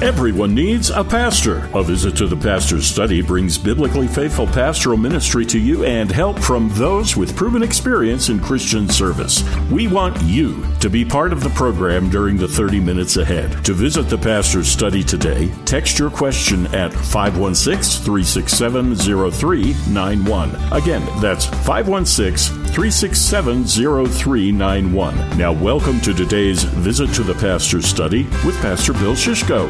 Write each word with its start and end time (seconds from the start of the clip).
Everyone 0.00 0.54
needs 0.54 0.90
a 0.90 1.02
pastor. 1.02 1.68
A 1.74 1.82
visit 1.82 2.14
to 2.18 2.28
the 2.28 2.36
pastor's 2.36 2.86
study 2.86 3.20
brings 3.20 3.58
biblically 3.58 4.06
faithful 4.06 4.46
pastoral 4.46 4.96
ministry 4.96 5.44
to 5.46 5.58
you 5.58 5.84
and 5.84 6.08
help 6.08 6.38
from 6.38 6.68
those 6.74 7.16
with 7.16 7.34
proven 7.34 7.64
experience 7.64 8.28
in 8.28 8.38
Christian 8.38 8.88
service. 8.88 9.42
We 9.72 9.88
want 9.88 10.16
you 10.22 10.64
to 10.78 10.88
be 10.88 11.04
part 11.04 11.32
of 11.32 11.42
the 11.42 11.50
program 11.50 12.10
during 12.10 12.36
the 12.36 12.46
30 12.46 12.78
minutes 12.78 13.16
ahead. 13.16 13.64
To 13.64 13.74
visit 13.74 14.08
the 14.08 14.18
pastor's 14.18 14.68
study 14.68 15.02
today, 15.02 15.50
text 15.64 15.98
your 15.98 16.10
question 16.10 16.66
at 16.68 16.92
516 16.92 18.04
367 18.04 18.94
0391. 18.94 20.54
Again, 20.70 21.04
that's 21.20 21.46
516 21.46 22.67
367 22.68 23.64
0391. 23.64 25.38
Now, 25.38 25.52
welcome 25.52 26.00
to 26.02 26.14
today's 26.14 26.62
visit 26.62 27.12
to 27.14 27.22
the 27.22 27.34
pastor's 27.34 27.86
study 27.86 28.24
with 28.44 28.56
Pastor 28.60 28.92
Bill 28.92 29.14
Shishko. 29.14 29.68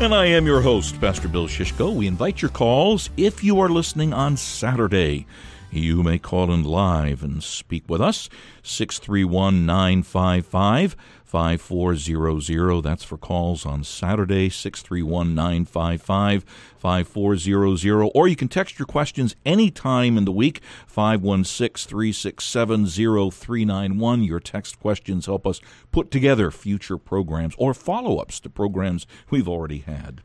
And 0.00 0.14
I 0.14 0.26
am 0.26 0.46
your 0.46 0.60
host, 0.60 1.00
Pastor 1.00 1.28
Bill 1.28 1.46
Shishko. 1.46 1.94
We 1.94 2.06
invite 2.06 2.42
your 2.42 2.50
calls 2.50 3.10
if 3.16 3.44
you 3.44 3.60
are 3.60 3.68
listening 3.68 4.12
on 4.12 4.36
Saturday. 4.36 5.26
You 5.70 6.02
may 6.02 6.18
call 6.18 6.52
in 6.52 6.64
live 6.64 7.22
and 7.22 7.42
speak 7.42 7.84
with 7.88 8.00
us. 8.00 8.28
631 8.62 9.64
955 9.66 10.96
5400. 11.36 12.80
That's 12.82 13.04
for 13.04 13.18
calls 13.18 13.66
on 13.66 13.84
Saturday, 13.84 14.48
631 14.48 15.34
955 15.34 16.44
5400. 16.78 18.10
Or 18.14 18.26
you 18.26 18.36
can 18.36 18.48
text 18.48 18.78
your 18.78 18.86
questions 18.86 19.36
anytime 19.44 20.16
in 20.16 20.24
the 20.24 20.32
week, 20.32 20.62
516 20.86 21.90
367 21.90 22.86
0391. 22.86 24.22
Your 24.22 24.40
text 24.40 24.80
questions 24.80 25.26
help 25.26 25.46
us 25.46 25.60
put 25.92 26.10
together 26.10 26.50
future 26.50 26.96
programs 26.96 27.54
or 27.58 27.74
follow 27.74 28.16
ups 28.16 28.40
to 28.40 28.48
programs 28.48 29.06
we've 29.28 29.46
already 29.46 29.80
had. 29.80 30.22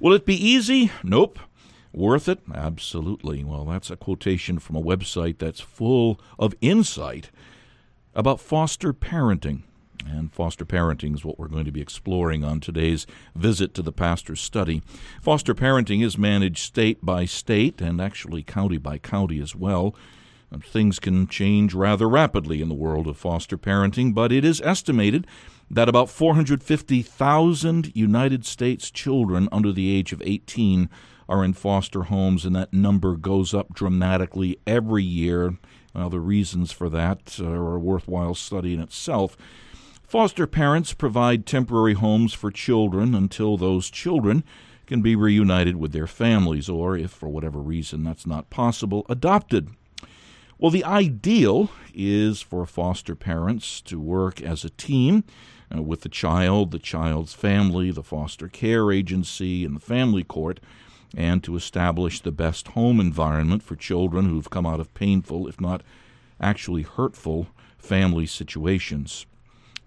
Will 0.00 0.14
it 0.14 0.26
be 0.26 0.34
easy? 0.34 0.90
Nope. 1.04 1.38
Worth 1.92 2.28
it? 2.28 2.40
Absolutely. 2.52 3.44
Well, 3.44 3.66
that's 3.66 3.88
a 3.88 3.96
quotation 3.96 4.58
from 4.58 4.74
a 4.74 4.82
website 4.82 5.38
that's 5.38 5.60
full 5.60 6.20
of 6.40 6.56
insight 6.60 7.30
about 8.16 8.40
foster 8.40 8.92
parenting. 8.92 9.62
And 10.06 10.32
foster 10.32 10.64
parenting 10.64 11.14
is 11.14 11.24
what 11.24 11.38
we're 11.38 11.48
going 11.48 11.64
to 11.64 11.72
be 11.72 11.80
exploring 11.80 12.44
on 12.44 12.60
today's 12.60 13.06
visit 13.34 13.74
to 13.74 13.82
the 13.82 13.92
pastor's 13.92 14.40
study. 14.40 14.82
Foster 15.20 15.54
parenting 15.54 16.04
is 16.04 16.16
managed 16.16 16.58
state 16.58 17.04
by 17.04 17.24
state 17.24 17.80
and 17.80 18.00
actually 18.00 18.42
county 18.42 18.78
by 18.78 18.98
county 18.98 19.40
as 19.40 19.54
well. 19.54 19.94
Things 20.62 20.98
can 20.98 21.26
change 21.26 21.74
rather 21.74 22.08
rapidly 22.08 22.62
in 22.62 22.70
the 22.70 22.74
world 22.74 23.06
of 23.06 23.18
foster 23.18 23.58
parenting, 23.58 24.14
but 24.14 24.32
it 24.32 24.46
is 24.46 24.62
estimated 24.62 25.26
that 25.70 25.90
about 25.90 26.08
450,000 26.08 27.94
United 27.94 28.46
States 28.46 28.90
children 28.90 29.50
under 29.52 29.72
the 29.72 29.94
age 29.94 30.14
of 30.14 30.22
18 30.24 30.88
are 31.28 31.44
in 31.44 31.52
foster 31.52 32.04
homes, 32.04 32.46
and 32.46 32.56
that 32.56 32.72
number 32.72 33.14
goes 33.16 33.52
up 33.52 33.74
dramatically 33.74 34.58
every 34.66 35.04
year. 35.04 35.58
Now, 35.94 36.08
the 36.08 36.20
reasons 36.20 36.72
for 36.72 36.88
that 36.88 37.38
are 37.38 37.74
a 37.74 37.78
worthwhile 37.78 38.34
study 38.34 38.72
in 38.72 38.80
itself. 38.80 39.36
Foster 40.08 40.46
parents 40.46 40.94
provide 40.94 41.44
temporary 41.44 41.92
homes 41.92 42.32
for 42.32 42.50
children 42.50 43.14
until 43.14 43.58
those 43.58 43.90
children 43.90 44.42
can 44.86 45.02
be 45.02 45.14
reunited 45.14 45.76
with 45.76 45.92
their 45.92 46.06
families, 46.06 46.66
or, 46.66 46.96
if 46.96 47.10
for 47.10 47.28
whatever 47.28 47.58
reason 47.58 48.04
that's 48.04 48.26
not 48.26 48.48
possible, 48.48 49.04
adopted. 49.10 49.68
Well, 50.56 50.70
the 50.70 50.82
ideal 50.82 51.70
is 51.92 52.40
for 52.40 52.64
foster 52.64 53.14
parents 53.14 53.82
to 53.82 54.00
work 54.00 54.40
as 54.40 54.64
a 54.64 54.70
team 54.70 55.24
uh, 55.76 55.82
with 55.82 56.00
the 56.00 56.08
child, 56.08 56.70
the 56.70 56.78
child's 56.78 57.34
family, 57.34 57.90
the 57.90 58.02
foster 58.02 58.48
care 58.48 58.90
agency, 58.90 59.62
and 59.62 59.76
the 59.76 59.80
family 59.80 60.24
court 60.24 60.58
and 61.14 61.44
to 61.44 61.54
establish 61.54 62.20
the 62.20 62.32
best 62.32 62.68
home 62.68 62.98
environment 62.98 63.62
for 63.62 63.76
children 63.76 64.30
who've 64.30 64.48
come 64.48 64.64
out 64.64 64.80
of 64.80 64.94
painful, 64.94 65.46
if 65.46 65.60
not 65.60 65.82
actually 66.40 66.82
hurtful, 66.82 67.48
family 67.76 68.24
situations. 68.24 69.26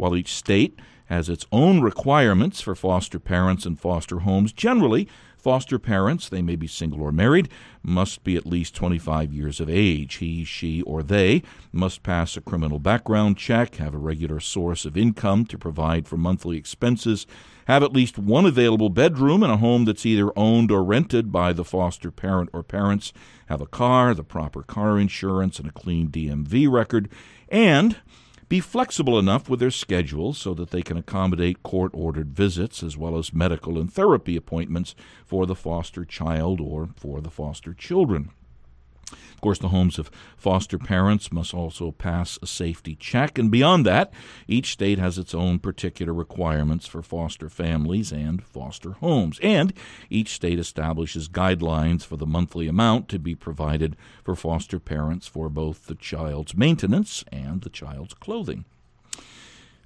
While 0.01 0.15
each 0.15 0.33
state 0.33 0.79
has 1.05 1.29
its 1.29 1.45
own 1.51 1.81
requirements 1.81 2.59
for 2.59 2.73
foster 2.73 3.19
parents 3.19 3.67
and 3.67 3.79
foster 3.79 4.21
homes, 4.21 4.51
generally, 4.51 5.07
foster 5.37 5.77
parents, 5.77 6.27
they 6.27 6.41
may 6.41 6.55
be 6.55 6.65
single 6.65 7.03
or 7.03 7.11
married, 7.11 7.49
must 7.83 8.23
be 8.23 8.35
at 8.35 8.47
least 8.47 8.73
25 8.73 9.31
years 9.31 9.59
of 9.59 9.69
age. 9.69 10.15
He, 10.15 10.43
she, 10.43 10.81
or 10.81 11.03
they 11.03 11.43
must 11.71 12.01
pass 12.01 12.35
a 12.35 12.41
criminal 12.41 12.79
background 12.79 13.37
check, 13.37 13.75
have 13.75 13.93
a 13.93 13.99
regular 13.99 14.39
source 14.39 14.85
of 14.85 14.97
income 14.97 15.45
to 15.45 15.57
provide 15.59 16.07
for 16.07 16.17
monthly 16.17 16.57
expenses, 16.57 17.27
have 17.65 17.83
at 17.83 17.93
least 17.93 18.17
one 18.17 18.47
available 18.47 18.89
bedroom 18.89 19.43
in 19.43 19.51
a 19.51 19.57
home 19.57 19.85
that's 19.85 20.07
either 20.07 20.31
owned 20.35 20.71
or 20.71 20.83
rented 20.83 21.31
by 21.31 21.53
the 21.53 21.63
foster 21.63 22.09
parent 22.09 22.49
or 22.53 22.63
parents, 22.63 23.13
have 23.49 23.61
a 23.61 23.67
car, 23.67 24.15
the 24.15 24.23
proper 24.23 24.63
car 24.63 24.97
insurance, 24.97 25.59
and 25.59 25.69
a 25.69 25.71
clean 25.71 26.09
DMV 26.09 26.71
record, 26.71 27.07
and 27.49 27.97
be 28.51 28.59
flexible 28.59 29.17
enough 29.17 29.47
with 29.47 29.61
their 29.61 29.71
schedules 29.71 30.37
so 30.37 30.53
that 30.53 30.71
they 30.71 30.81
can 30.81 30.97
accommodate 30.97 31.63
court 31.63 31.89
ordered 31.93 32.33
visits 32.33 32.83
as 32.83 32.97
well 32.97 33.17
as 33.17 33.33
medical 33.33 33.79
and 33.79 33.93
therapy 33.93 34.35
appointments 34.35 34.93
for 35.25 35.45
the 35.45 35.55
foster 35.55 36.03
child 36.03 36.59
or 36.59 36.89
for 36.97 37.21
the 37.21 37.29
foster 37.29 37.73
children. 37.73 38.29
Of 39.11 39.41
course, 39.41 39.59
the 39.59 39.69
homes 39.69 39.97
of 39.97 40.11
foster 40.37 40.77
parents 40.77 41.31
must 41.31 41.53
also 41.53 41.91
pass 41.91 42.37
a 42.41 42.47
safety 42.47 42.95
check, 42.95 43.37
and 43.37 43.51
beyond 43.51 43.85
that, 43.85 44.13
each 44.47 44.71
state 44.71 44.99
has 44.99 45.17
its 45.17 45.33
own 45.33 45.59
particular 45.59 46.13
requirements 46.13 46.87
for 46.87 47.01
foster 47.01 47.49
families 47.49 48.11
and 48.11 48.43
foster 48.43 48.91
homes. 48.93 49.39
And 49.41 49.73
each 50.09 50.29
state 50.29 50.59
establishes 50.59 51.27
guidelines 51.27 52.03
for 52.03 52.17
the 52.17 52.25
monthly 52.27 52.67
amount 52.67 53.09
to 53.09 53.19
be 53.19 53.35
provided 53.35 53.95
for 54.23 54.35
foster 54.35 54.79
parents 54.79 55.27
for 55.27 55.49
both 55.49 55.87
the 55.87 55.95
child's 55.95 56.55
maintenance 56.55 57.23
and 57.31 57.61
the 57.61 57.69
child's 57.69 58.13
clothing. 58.13 58.65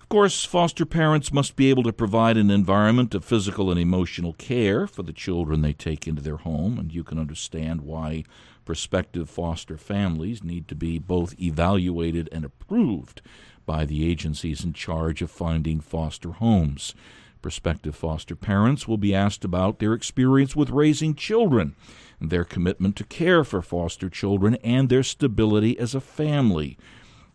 Of 0.06 0.10
course, 0.10 0.46
foster 0.46 0.86
parents 0.86 1.34
must 1.34 1.56
be 1.56 1.72
able 1.72 1.82
to 1.82 1.92
provide 1.92 2.38
an 2.38 2.52
environment 2.52 3.16
of 3.16 3.26
physical 3.26 3.72
and 3.72 3.80
emotional 3.80 4.34
care 4.34 4.86
for 4.86 5.02
the 5.02 5.12
children 5.12 5.62
they 5.62 5.74
take 5.74 6.08
into 6.08 6.22
their 6.22 6.38
home, 6.38 6.78
and 6.78 6.94
you 6.94 7.04
can 7.04 7.18
understand 7.18 7.82
why 7.82 8.24
prospective 8.66 9.32
foster 9.32 9.80
families 9.80 10.44
need 10.44 10.68
to 10.68 10.76
be 10.76 11.00
both 11.00 11.34
evaluated 11.42 12.30
and 12.32 12.46
approved 12.46 13.24
by 13.66 13.84
the 13.84 14.08
agencies 14.08 14.64
in 14.64 14.74
charge 14.74 15.24
of 15.24 15.32
finding 15.32 15.80
foster 15.80 16.34
homes. 16.34 16.94
Prospective 17.42 17.96
foster 17.96 18.36
parents 18.36 18.88
will 18.88 18.98
be 18.98 19.16
asked 19.16 19.44
about 19.44 19.80
their 19.80 19.94
experience 19.94 20.56
with 20.56 20.70
raising 20.70 21.16
children, 21.16 21.76
their 22.22 22.44
commitment 22.44 22.96
to 22.98 23.06
care 23.06 23.44
for 23.44 23.64
foster 23.64 24.12
children, 24.12 24.54
and 24.64 24.88
their 24.88 25.02
stability 25.02 25.80
as 25.80 25.96
a 25.96 26.00
family 26.00 26.78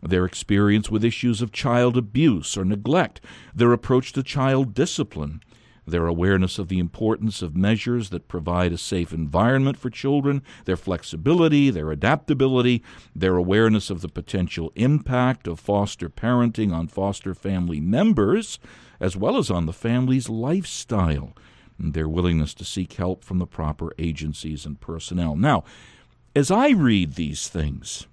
their 0.01 0.25
experience 0.25 0.89
with 0.89 1.05
issues 1.05 1.41
of 1.41 1.51
child 1.51 1.95
abuse 1.97 2.57
or 2.57 2.65
neglect, 2.65 3.21
their 3.53 3.71
approach 3.71 4.13
to 4.13 4.23
child 4.23 4.73
discipline, 4.73 5.41
their 5.85 6.07
awareness 6.07 6.59
of 6.59 6.67
the 6.67 6.79
importance 6.79 7.41
of 7.41 7.55
measures 7.55 8.09
that 8.09 8.27
provide 8.27 8.71
a 8.71 8.77
safe 8.77 9.11
environment 9.11 9.77
for 9.77 9.89
children, 9.89 10.41
their 10.65 10.77
flexibility, 10.77 11.69
their 11.69 11.91
adaptability, 11.91 12.83
their 13.15 13.35
awareness 13.35 13.89
of 13.89 14.01
the 14.01 14.07
potential 14.07 14.71
impact 14.75 15.47
of 15.47 15.59
foster 15.59 16.09
parenting 16.09 16.73
on 16.73 16.87
foster 16.87 17.33
family 17.33 17.79
members, 17.79 18.59
as 18.99 19.17
well 19.17 19.37
as 19.37 19.49
on 19.49 19.65
the 19.65 19.73
family's 19.73 20.29
lifestyle, 20.29 21.35
and 21.79 21.93
their 21.93 22.09
willingness 22.09 22.53
to 22.53 22.63
seek 22.63 22.93
help 22.93 23.23
from 23.23 23.39
the 23.39 23.47
proper 23.47 23.91
agencies 23.97 24.65
and 24.65 24.79
personnel. 24.79 25.35
Now, 25.35 25.63
as 26.35 26.51
I 26.51 26.69
read 26.69 27.15
these 27.15 27.49
things, 27.49 28.07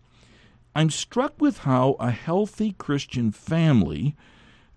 I'm 0.75 0.91
struck 0.91 1.41
with 1.41 1.59
how 1.59 1.97
a 1.99 2.11
healthy 2.11 2.73
Christian 2.73 3.33
family 3.33 4.17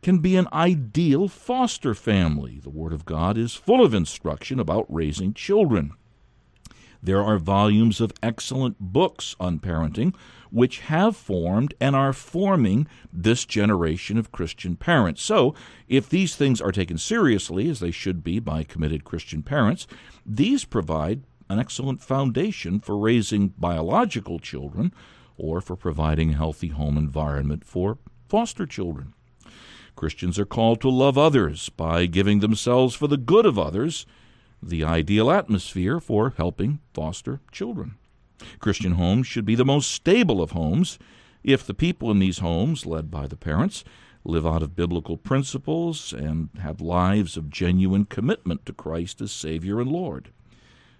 can 0.01 0.19
be 0.19 0.35
an 0.35 0.47
ideal 0.51 1.27
foster 1.27 1.93
family. 1.93 2.59
The 2.61 2.69
Word 2.69 2.93
of 2.93 3.05
God 3.05 3.37
is 3.37 3.53
full 3.53 3.83
of 3.85 3.93
instruction 3.93 4.59
about 4.59 4.85
raising 4.89 5.33
children. 5.33 5.93
There 7.03 7.23
are 7.23 7.37
volumes 7.37 7.99
of 7.99 8.13
excellent 8.21 8.77
books 8.79 9.35
on 9.39 9.59
parenting 9.59 10.13
which 10.51 10.79
have 10.81 11.15
formed 11.15 11.73
and 11.79 11.95
are 11.95 12.13
forming 12.13 12.85
this 13.11 13.45
generation 13.45 14.17
of 14.17 14.31
Christian 14.31 14.75
parents. 14.75 15.21
So, 15.21 15.55
if 15.87 16.09
these 16.09 16.35
things 16.35 16.59
are 16.61 16.73
taken 16.73 16.97
seriously, 16.97 17.69
as 17.69 17.79
they 17.79 17.91
should 17.91 18.23
be 18.23 18.39
by 18.39 18.63
committed 18.63 19.05
Christian 19.05 19.43
parents, 19.43 19.87
these 20.25 20.65
provide 20.65 21.23
an 21.49 21.57
excellent 21.57 22.01
foundation 22.01 22.79
for 22.79 22.97
raising 22.97 23.49
biological 23.57 24.39
children 24.39 24.93
or 25.37 25.61
for 25.61 25.75
providing 25.75 26.33
a 26.33 26.37
healthy 26.37 26.69
home 26.69 26.97
environment 26.97 27.65
for 27.65 27.97
foster 28.27 28.65
children. 28.65 29.13
Christians 29.95 30.39
are 30.39 30.45
called 30.45 30.81
to 30.81 30.89
love 30.89 31.17
others 31.17 31.69
by 31.69 32.05
giving 32.05 32.39
themselves 32.39 32.95
for 32.95 33.07
the 33.07 33.17
good 33.17 33.45
of 33.45 33.59
others, 33.59 34.05
the 34.63 34.83
ideal 34.83 35.29
atmosphere 35.29 35.99
for 35.99 36.33
helping 36.37 36.79
foster 36.93 37.41
children. 37.51 37.95
Christian 38.59 38.93
homes 38.93 39.27
should 39.27 39.45
be 39.45 39.55
the 39.55 39.65
most 39.65 39.91
stable 39.91 40.41
of 40.41 40.51
homes 40.51 40.97
if 41.43 41.65
the 41.65 41.73
people 41.73 42.11
in 42.11 42.19
these 42.19 42.39
homes, 42.39 42.85
led 42.85 43.11
by 43.11 43.27
the 43.27 43.35
parents, 43.35 43.83
live 44.23 44.45
out 44.45 44.61
of 44.61 44.75
biblical 44.75 45.17
principles, 45.17 46.13
and 46.13 46.49
have 46.59 46.79
lives 46.79 47.37
of 47.37 47.49
genuine 47.49 48.05
commitment 48.05 48.65
to 48.65 48.73
Christ 48.73 49.21
as 49.21 49.31
Savior 49.31 49.79
and 49.81 49.91
Lord. 49.91 50.31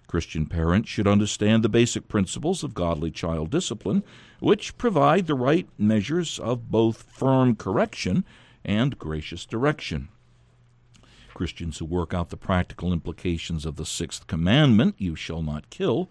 Christian 0.06 0.46
parents 0.46 0.88
should 0.88 1.06
understand 1.06 1.62
the 1.62 1.68
basic 1.68 2.08
principles 2.08 2.62
of 2.62 2.74
godly 2.74 3.10
child 3.10 3.50
discipline, 3.50 4.02
which 4.40 4.76
provide 4.76 5.26
the 5.26 5.34
right 5.34 5.68
measures 5.78 6.38
of 6.38 6.70
both 6.70 7.02
firm 7.02 7.56
correction 7.56 8.24
and 8.64 8.98
gracious 8.98 9.46
direction. 9.46 10.08
Christians 11.34 11.78
who 11.78 11.86
work 11.86 12.12
out 12.12 12.30
the 12.30 12.36
practical 12.36 12.92
implications 12.92 13.64
of 13.64 13.76
the 13.76 13.86
sixth 13.86 14.26
commandment, 14.26 14.94
you 14.98 15.16
shall 15.16 15.42
not 15.42 15.70
kill, 15.70 16.10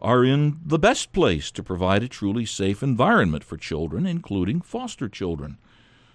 are 0.00 0.24
in 0.24 0.58
the 0.64 0.78
best 0.78 1.12
place 1.12 1.50
to 1.50 1.62
provide 1.62 2.02
a 2.02 2.08
truly 2.08 2.44
safe 2.44 2.82
environment 2.82 3.44
for 3.44 3.56
children, 3.56 4.06
including 4.06 4.60
foster 4.60 5.08
children. 5.08 5.58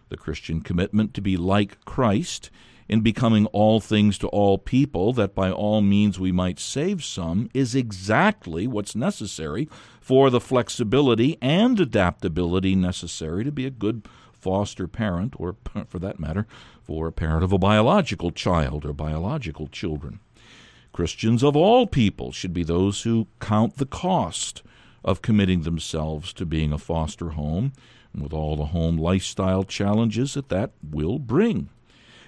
The 0.10 0.18
Christian 0.18 0.62
commitment 0.62 1.14
to 1.14 1.22
be 1.22 1.38
like 1.38 1.84
Christ 1.86 2.50
in 2.90 3.02
becoming 3.02 3.46
all 3.48 3.80
things 3.80 4.18
to 4.18 4.28
all 4.28 4.58
people, 4.58 5.14
that 5.14 5.36
by 5.36 5.52
all 5.52 5.82
means 5.82 6.20
we 6.20 6.32
might 6.32 6.60
save 6.60 7.04
some, 7.04 7.50
is 7.54 7.76
exactly 7.76 8.68
what's 8.68 8.96
necessary 8.96 9.68
for 10.00 10.30
the 10.30 10.40
flexibility 10.40 11.38
and 11.42 11.80
adaptability 11.80 12.76
necessary 12.76 13.44
to 13.44 13.52
be 13.52 13.66
a 13.66 13.72
good 13.72 14.08
foster 14.32 14.88
parent, 14.88 15.34
or 15.38 15.56
for 15.88 16.00
that 16.00 16.20
matter, 16.20 16.48
for 16.82 17.08
a 17.08 17.12
parent 17.12 17.44
of 17.44 17.52
a 17.52 17.58
biological 17.58 18.32
child 18.32 18.86
or 18.86 18.94
biological 18.94 19.68
children. 19.68 20.20
Christians 20.94 21.44
of 21.44 21.56
all 21.56 21.86
people 21.86 22.32
should 22.32 22.54
be 22.54 22.64
those 22.64 23.04
who 23.04 23.28
count 23.40 23.78
the 23.78 23.86
cost 23.86 24.64
of 25.04 25.22
committing 25.22 25.62
themselves 25.62 26.34
to 26.34 26.46
being 26.46 26.72
a 26.72 26.78
foster 26.78 27.30
home, 27.30 27.74
with 28.16 28.34
all 28.34 28.56
the 28.56 28.66
home 28.66 28.98
lifestyle 28.98 29.64
challenges 29.64 30.34
that 30.34 30.50
that 30.50 30.72
will 30.82 31.20
bring. 31.20 31.70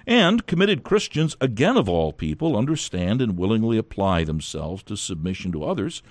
And 0.06 0.46
committed 0.46 0.82
Christians, 0.82 1.36
again 1.40 1.76
of 1.76 1.88
all 1.88 2.12
people, 2.12 2.56
understand 2.56 3.20
and 3.20 3.36
willingly 3.36 3.78
apply 3.78 4.24
themselves 4.24 4.82
to 4.84 4.96
submission 4.96 5.52
to 5.52 5.64
others 5.64 6.02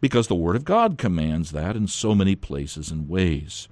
because 0.00 0.28
the 0.28 0.34
Word 0.34 0.56
of 0.56 0.64
God 0.64 0.98
commands 0.98 1.52
that 1.52 1.76
in 1.76 1.86
so 1.86 2.14
many 2.14 2.36
places 2.36 2.90
and 2.90 3.08
ways. 3.08 3.68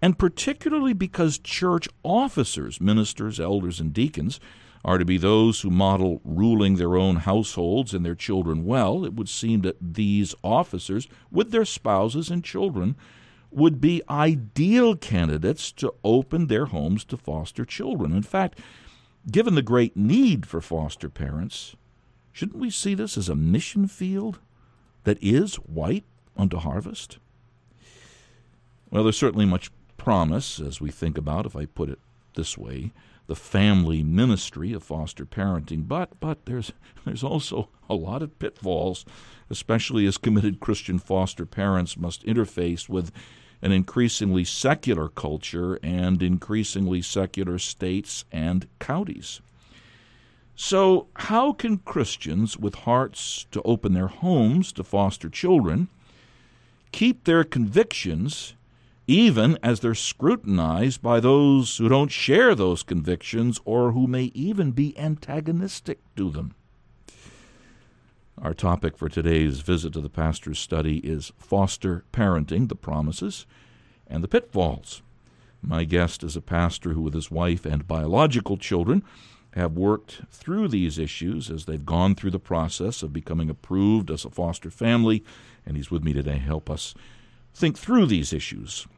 And 0.00 0.18
particularly 0.18 0.92
because 0.92 1.38
church 1.38 1.88
officers, 2.02 2.80
ministers, 2.80 3.38
elders, 3.38 3.80
and 3.80 3.92
deacons 3.92 4.40
are 4.84 4.98
to 4.98 5.04
be 5.04 5.16
those 5.16 5.60
who 5.60 5.70
model 5.70 6.20
ruling 6.24 6.76
their 6.76 6.96
own 6.96 7.16
households 7.16 7.94
and 7.94 8.04
their 8.04 8.16
children 8.16 8.64
well, 8.64 9.04
it 9.04 9.14
would 9.14 9.28
seem 9.28 9.60
that 9.62 9.76
these 9.80 10.34
officers, 10.42 11.06
with 11.30 11.52
their 11.52 11.64
spouses 11.64 12.30
and 12.30 12.42
children, 12.44 12.96
would 13.54 13.80
be 13.80 14.02
ideal 14.08 14.96
candidates 14.96 15.72
to 15.72 15.94
open 16.04 16.46
their 16.46 16.66
homes 16.66 17.04
to 17.04 17.16
foster 17.16 17.64
children. 17.64 18.12
In 18.12 18.22
fact, 18.22 18.58
given 19.30 19.54
the 19.54 19.62
great 19.62 19.96
need 19.96 20.46
for 20.46 20.60
foster 20.60 21.08
parents, 21.08 21.76
shouldn't 22.32 22.58
we 22.58 22.70
see 22.70 22.94
this 22.94 23.16
as 23.16 23.28
a 23.28 23.34
mission 23.34 23.86
field 23.86 24.38
that 25.04 25.18
is 25.20 25.56
white 25.56 26.04
unto 26.36 26.56
harvest? 26.56 27.18
Well, 28.90 29.04
there's 29.04 29.16
certainly 29.16 29.46
much 29.46 29.70
promise 29.96 30.60
as 30.60 30.80
we 30.80 30.90
think 30.90 31.16
about, 31.16 31.46
if 31.46 31.56
I 31.56 31.66
put 31.66 31.88
it 31.88 31.98
this 32.34 32.58
way, 32.58 32.92
the 33.26 33.36
family 33.36 34.02
ministry 34.02 34.72
of 34.72 34.82
foster 34.82 35.24
parenting, 35.24 35.86
but 35.86 36.18
but 36.20 36.44
there's 36.46 36.72
there's 37.04 37.24
also 37.24 37.68
a 37.88 37.94
lot 37.94 38.22
of 38.22 38.38
pitfalls, 38.38 39.04
especially 39.48 40.06
as 40.06 40.18
committed 40.18 40.60
Christian 40.60 40.98
foster 40.98 41.46
parents 41.46 41.96
must 41.96 42.26
interface 42.26 42.88
with 42.88 43.12
an 43.62 43.72
increasingly 43.72 44.44
secular 44.44 45.08
culture 45.08 45.78
and 45.82 46.22
increasingly 46.22 47.00
secular 47.00 47.58
states 47.58 48.24
and 48.32 48.66
counties. 48.78 49.40
So, 50.54 51.06
how 51.14 51.52
can 51.52 51.78
Christians 51.78 52.58
with 52.58 52.74
hearts 52.74 53.46
to 53.52 53.62
open 53.62 53.94
their 53.94 54.08
homes 54.08 54.72
to 54.72 54.84
foster 54.84 55.30
children 55.30 55.88
keep 56.92 57.24
their 57.24 57.42
convictions 57.42 58.54
even 59.06 59.58
as 59.62 59.80
they're 59.80 59.94
scrutinized 59.94 61.02
by 61.02 61.18
those 61.18 61.78
who 61.78 61.88
don't 61.88 62.12
share 62.12 62.54
those 62.54 62.82
convictions 62.82 63.60
or 63.64 63.92
who 63.92 64.06
may 64.06 64.24
even 64.34 64.70
be 64.70 64.96
antagonistic 64.98 65.98
to 66.14 66.30
them. 66.30 66.54
Our 68.42 68.54
topic 68.54 68.98
for 68.98 69.08
today's 69.08 69.60
visit 69.60 69.92
to 69.92 70.00
the 70.00 70.10
pastor's 70.10 70.58
study 70.58 70.98
is 70.98 71.30
foster 71.38 72.02
parenting, 72.12 72.68
the 72.68 72.74
promises 72.74 73.46
and 74.08 74.22
the 74.24 74.26
pitfalls. 74.26 75.00
My 75.62 75.84
guest 75.84 76.24
is 76.24 76.34
a 76.34 76.40
pastor 76.40 76.92
who, 76.92 77.02
with 77.02 77.14
his 77.14 77.30
wife 77.30 77.64
and 77.64 77.86
biological 77.86 78.56
children, 78.56 79.04
have 79.54 79.76
worked 79.76 80.22
through 80.32 80.66
these 80.66 80.98
issues 80.98 81.52
as 81.52 81.66
they've 81.66 81.86
gone 81.86 82.16
through 82.16 82.32
the 82.32 82.40
process 82.40 83.04
of 83.04 83.12
becoming 83.12 83.48
approved 83.48 84.10
as 84.10 84.24
a 84.24 84.30
foster 84.30 84.72
family, 84.72 85.22
and 85.64 85.76
he's 85.76 85.92
with 85.92 86.02
me 86.02 86.12
today 86.12 86.32
to 86.32 86.38
help 86.40 86.68
us 86.68 86.96
think 87.54 87.78
through 87.78 88.06
these 88.06 88.32
issues. 88.32 88.88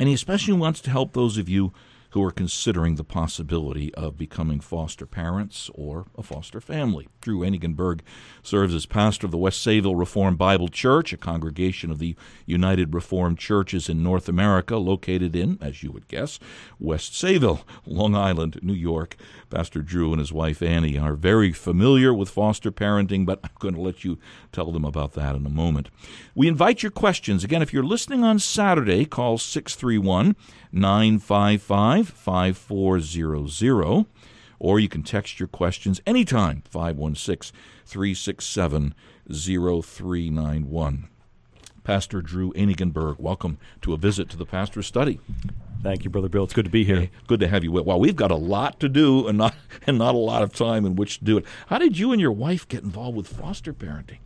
And 0.00 0.08
he 0.08 0.14
especially 0.16 0.54
wants 0.54 0.80
to 0.80 0.90
help 0.90 1.12
those 1.12 1.38
of 1.38 1.48
you 1.48 1.72
who 2.16 2.24
are 2.24 2.30
considering 2.30 2.94
the 2.94 3.04
possibility 3.04 3.94
of 3.94 4.16
becoming 4.16 4.58
foster 4.58 5.04
parents 5.04 5.70
or 5.74 6.06
a 6.16 6.22
foster 6.22 6.62
family. 6.62 7.06
Drew 7.20 7.40
Eenigenburg 7.40 8.00
serves 8.42 8.74
as 8.74 8.86
pastor 8.86 9.26
of 9.26 9.32
the 9.32 9.36
West 9.36 9.62
Sayville 9.64 9.98
Reformed 9.98 10.38
Bible 10.38 10.68
Church, 10.68 11.12
a 11.12 11.18
congregation 11.18 11.90
of 11.90 11.98
the 11.98 12.16
United 12.46 12.94
Reformed 12.94 13.38
Churches 13.38 13.90
in 13.90 14.02
North 14.02 14.30
America, 14.30 14.78
located 14.78 15.36
in, 15.36 15.58
as 15.60 15.82
you 15.82 15.92
would 15.92 16.08
guess, 16.08 16.38
West 16.78 17.12
Sayville, 17.12 17.64
Long 17.84 18.14
Island, 18.14 18.60
New 18.62 18.72
York. 18.72 19.18
Pastor 19.50 19.82
Drew 19.82 20.12
and 20.12 20.20
his 20.20 20.32
wife 20.32 20.60
Annie 20.62 20.98
are 20.98 21.14
very 21.14 21.52
familiar 21.52 22.12
with 22.12 22.30
foster 22.30 22.72
parenting, 22.72 23.24
but 23.24 23.40
I'm 23.44 23.50
going 23.58 23.74
to 23.74 23.80
let 23.80 24.04
you 24.04 24.18
tell 24.52 24.72
them 24.72 24.84
about 24.84 25.12
that 25.14 25.34
in 25.34 25.46
a 25.46 25.50
moment. 25.50 25.88
We 26.34 26.48
invite 26.48 26.82
your 26.82 26.90
questions. 26.90 27.44
Again, 27.44 27.62
if 27.62 27.72
you're 27.72 27.82
listening 27.82 28.24
on 28.24 28.38
Saturday, 28.38 29.04
call 29.04 29.38
631 29.38 30.36
955 30.72 32.08
5400 32.08 34.06
or 34.58 34.80
you 34.80 34.88
can 34.88 35.02
text 35.02 35.38
your 35.38 35.48
questions 35.48 36.00
anytime 36.06 36.62
516 36.68 37.56
367 37.84 38.94
0391. 39.30 41.08
Pastor 41.86 42.20
Drew 42.20 42.52
Eenigenburg, 42.54 43.20
welcome 43.20 43.58
to 43.82 43.92
a 43.92 43.96
visit 43.96 44.28
to 44.30 44.36
the 44.36 44.44
pastor's 44.44 44.88
study. 44.88 45.20
Thank 45.84 46.02
you, 46.02 46.10
Brother 46.10 46.28
Bill. 46.28 46.42
It's 46.42 46.52
good 46.52 46.64
to 46.64 46.70
be 46.70 46.82
here. 46.82 46.96
Hey, 46.96 47.10
good 47.28 47.38
to 47.38 47.46
have 47.46 47.62
you. 47.62 47.70
Well, 47.70 48.00
we've 48.00 48.16
got 48.16 48.32
a 48.32 48.36
lot 48.36 48.80
to 48.80 48.88
do 48.88 49.28
and 49.28 49.38
not 49.38 49.54
and 49.86 49.96
not 49.96 50.16
a 50.16 50.18
lot 50.18 50.42
of 50.42 50.52
time 50.52 50.84
in 50.84 50.96
which 50.96 51.20
to 51.20 51.24
do 51.24 51.38
it. 51.38 51.44
How 51.68 51.78
did 51.78 51.96
you 51.96 52.10
and 52.10 52.20
your 52.20 52.32
wife 52.32 52.66
get 52.66 52.82
involved 52.82 53.16
with 53.16 53.28
foster 53.28 53.72
parenting? 53.72 54.18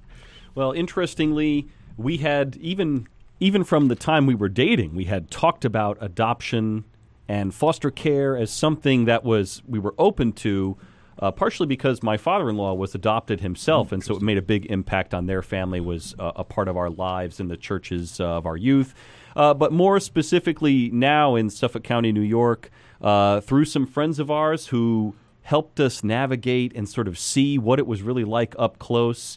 Well, 0.54 0.72
interestingly, 0.72 1.68
we 1.98 2.16
had 2.16 2.56
even 2.62 3.06
even 3.40 3.62
from 3.64 3.88
the 3.88 3.94
time 3.94 4.24
we 4.24 4.34
were 4.34 4.48
dating, 4.48 4.94
we 4.94 5.04
had 5.04 5.30
talked 5.30 5.66
about 5.66 5.98
adoption 6.00 6.84
and 7.28 7.54
foster 7.54 7.90
care 7.90 8.38
as 8.38 8.50
something 8.50 9.04
that 9.04 9.22
was 9.22 9.60
we 9.68 9.78
were 9.78 9.94
open 9.98 10.32
to. 10.32 10.78
Uh, 11.20 11.30
partially 11.30 11.66
because 11.66 12.02
my 12.02 12.16
father-in-law 12.16 12.72
was 12.72 12.94
adopted 12.94 13.40
himself, 13.40 13.92
and 13.92 14.02
so 14.02 14.16
it 14.16 14.22
made 14.22 14.38
a 14.38 14.42
big 14.42 14.64
impact 14.66 15.12
on 15.12 15.26
their 15.26 15.42
family. 15.42 15.78
Was 15.78 16.14
uh, 16.18 16.32
a 16.34 16.44
part 16.44 16.66
of 16.66 16.78
our 16.78 16.88
lives 16.88 17.40
in 17.40 17.48
the 17.48 17.58
churches 17.58 18.18
uh, 18.20 18.38
of 18.38 18.46
our 18.46 18.56
youth, 18.56 18.94
uh, 19.36 19.52
but 19.52 19.70
more 19.70 20.00
specifically 20.00 20.88
now 20.90 21.36
in 21.36 21.50
Suffolk 21.50 21.84
County, 21.84 22.10
New 22.10 22.22
York, 22.22 22.70
uh, 23.02 23.40
through 23.40 23.66
some 23.66 23.86
friends 23.86 24.18
of 24.18 24.30
ours 24.30 24.68
who 24.68 25.14
helped 25.42 25.78
us 25.78 26.02
navigate 26.02 26.72
and 26.74 26.88
sort 26.88 27.06
of 27.06 27.18
see 27.18 27.58
what 27.58 27.78
it 27.78 27.86
was 27.86 28.02
really 28.02 28.24
like 28.24 28.54
up 28.58 28.78
close 28.78 29.36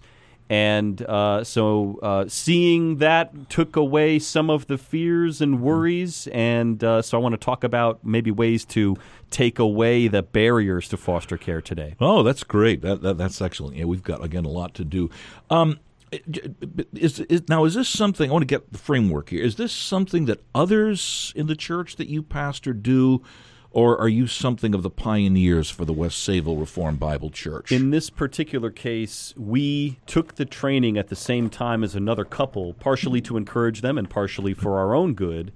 and 0.49 1.01
uh, 1.03 1.43
so 1.43 1.99
uh, 2.03 2.25
seeing 2.27 2.97
that 2.97 3.49
took 3.49 3.75
away 3.75 4.19
some 4.19 4.49
of 4.49 4.67
the 4.67 4.77
fears 4.77 5.41
and 5.41 5.61
worries. 5.61 6.27
And 6.27 6.83
uh, 6.83 7.01
so 7.01 7.17
I 7.17 7.21
want 7.21 7.33
to 7.33 7.43
talk 7.43 7.63
about 7.63 8.03
maybe 8.03 8.31
ways 8.31 8.65
to 8.65 8.95
take 9.29 9.57
away 9.57 10.07
the 10.07 10.21
barriers 10.21 10.87
to 10.89 10.97
foster 10.97 11.37
care 11.37 11.61
today. 11.61 11.95
Oh, 11.99 12.23
that's 12.23 12.43
great. 12.43 12.81
That, 12.81 13.01
that 13.01 13.17
that's 13.17 13.41
excellent. 13.41 13.77
Yeah, 13.77 13.85
we've 13.85 14.03
got, 14.03 14.23
again, 14.23 14.45
a 14.45 14.49
lot 14.49 14.73
to 14.75 14.85
do. 14.85 15.09
Um, 15.49 15.79
is, 16.11 17.19
is, 17.21 17.49
now 17.49 17.65
is 17.65 17.73
this 17.73 17.89
something 17.89 18.29
I 18.29 18.33
want 18.33 18.43
to 18.43 18.47
get 18.47 18.71
the 18.71 18.77
framework 18.77 19.29
here? 19.29 19.43
Is 19.43 19.55
this 19.55 19.71
something 19.71 20.25
that 20.25 20.43
others 20.53 21.33
in 21.35 21.47
the 21.47 21.55
church 21.55 21.95
that 21.95 22.07
you 22.07 22.21
pastor 22.21 22.73
do? 22.73 23.23
Or 23.73 23.99
are 23.99 24.07
you 24.07 24.27
something 24.27 24.75
of 24.75 24.83
the 24.83 24.89
pioneers 24.89 25.69
for 25.69 25.83
the 25.83 25.93
West 25.93 26.27
Sayville 26.27 26.59
Reformed 26.59 26.99
Bible 26.99 27.31
Church? 27.31 27.71
In 27.71 27.89
this 27.89 28.11
particular 28.11 28.69
case, 28.69 29.33
we 29.35 29.97
took 30.05 30.35
the 30.35 30.45
training 30.45 30.97
at 30.97 31.07
the 31.07 31.15
same 31.15 31.49
time 31.49 31.83
as 31.83 31.95
another 31.95 32.23
couple, 32.23 32.73
partially 32.75 33.19
to 33.21 33.35
encourage 33.35 33.81
them 33.81 33.97
and 33.97 34.07
partially 34.07 34.53
for 34.53 34.77
our 34.77 34.93
own 34.93 35.15
good. 35.15 35.51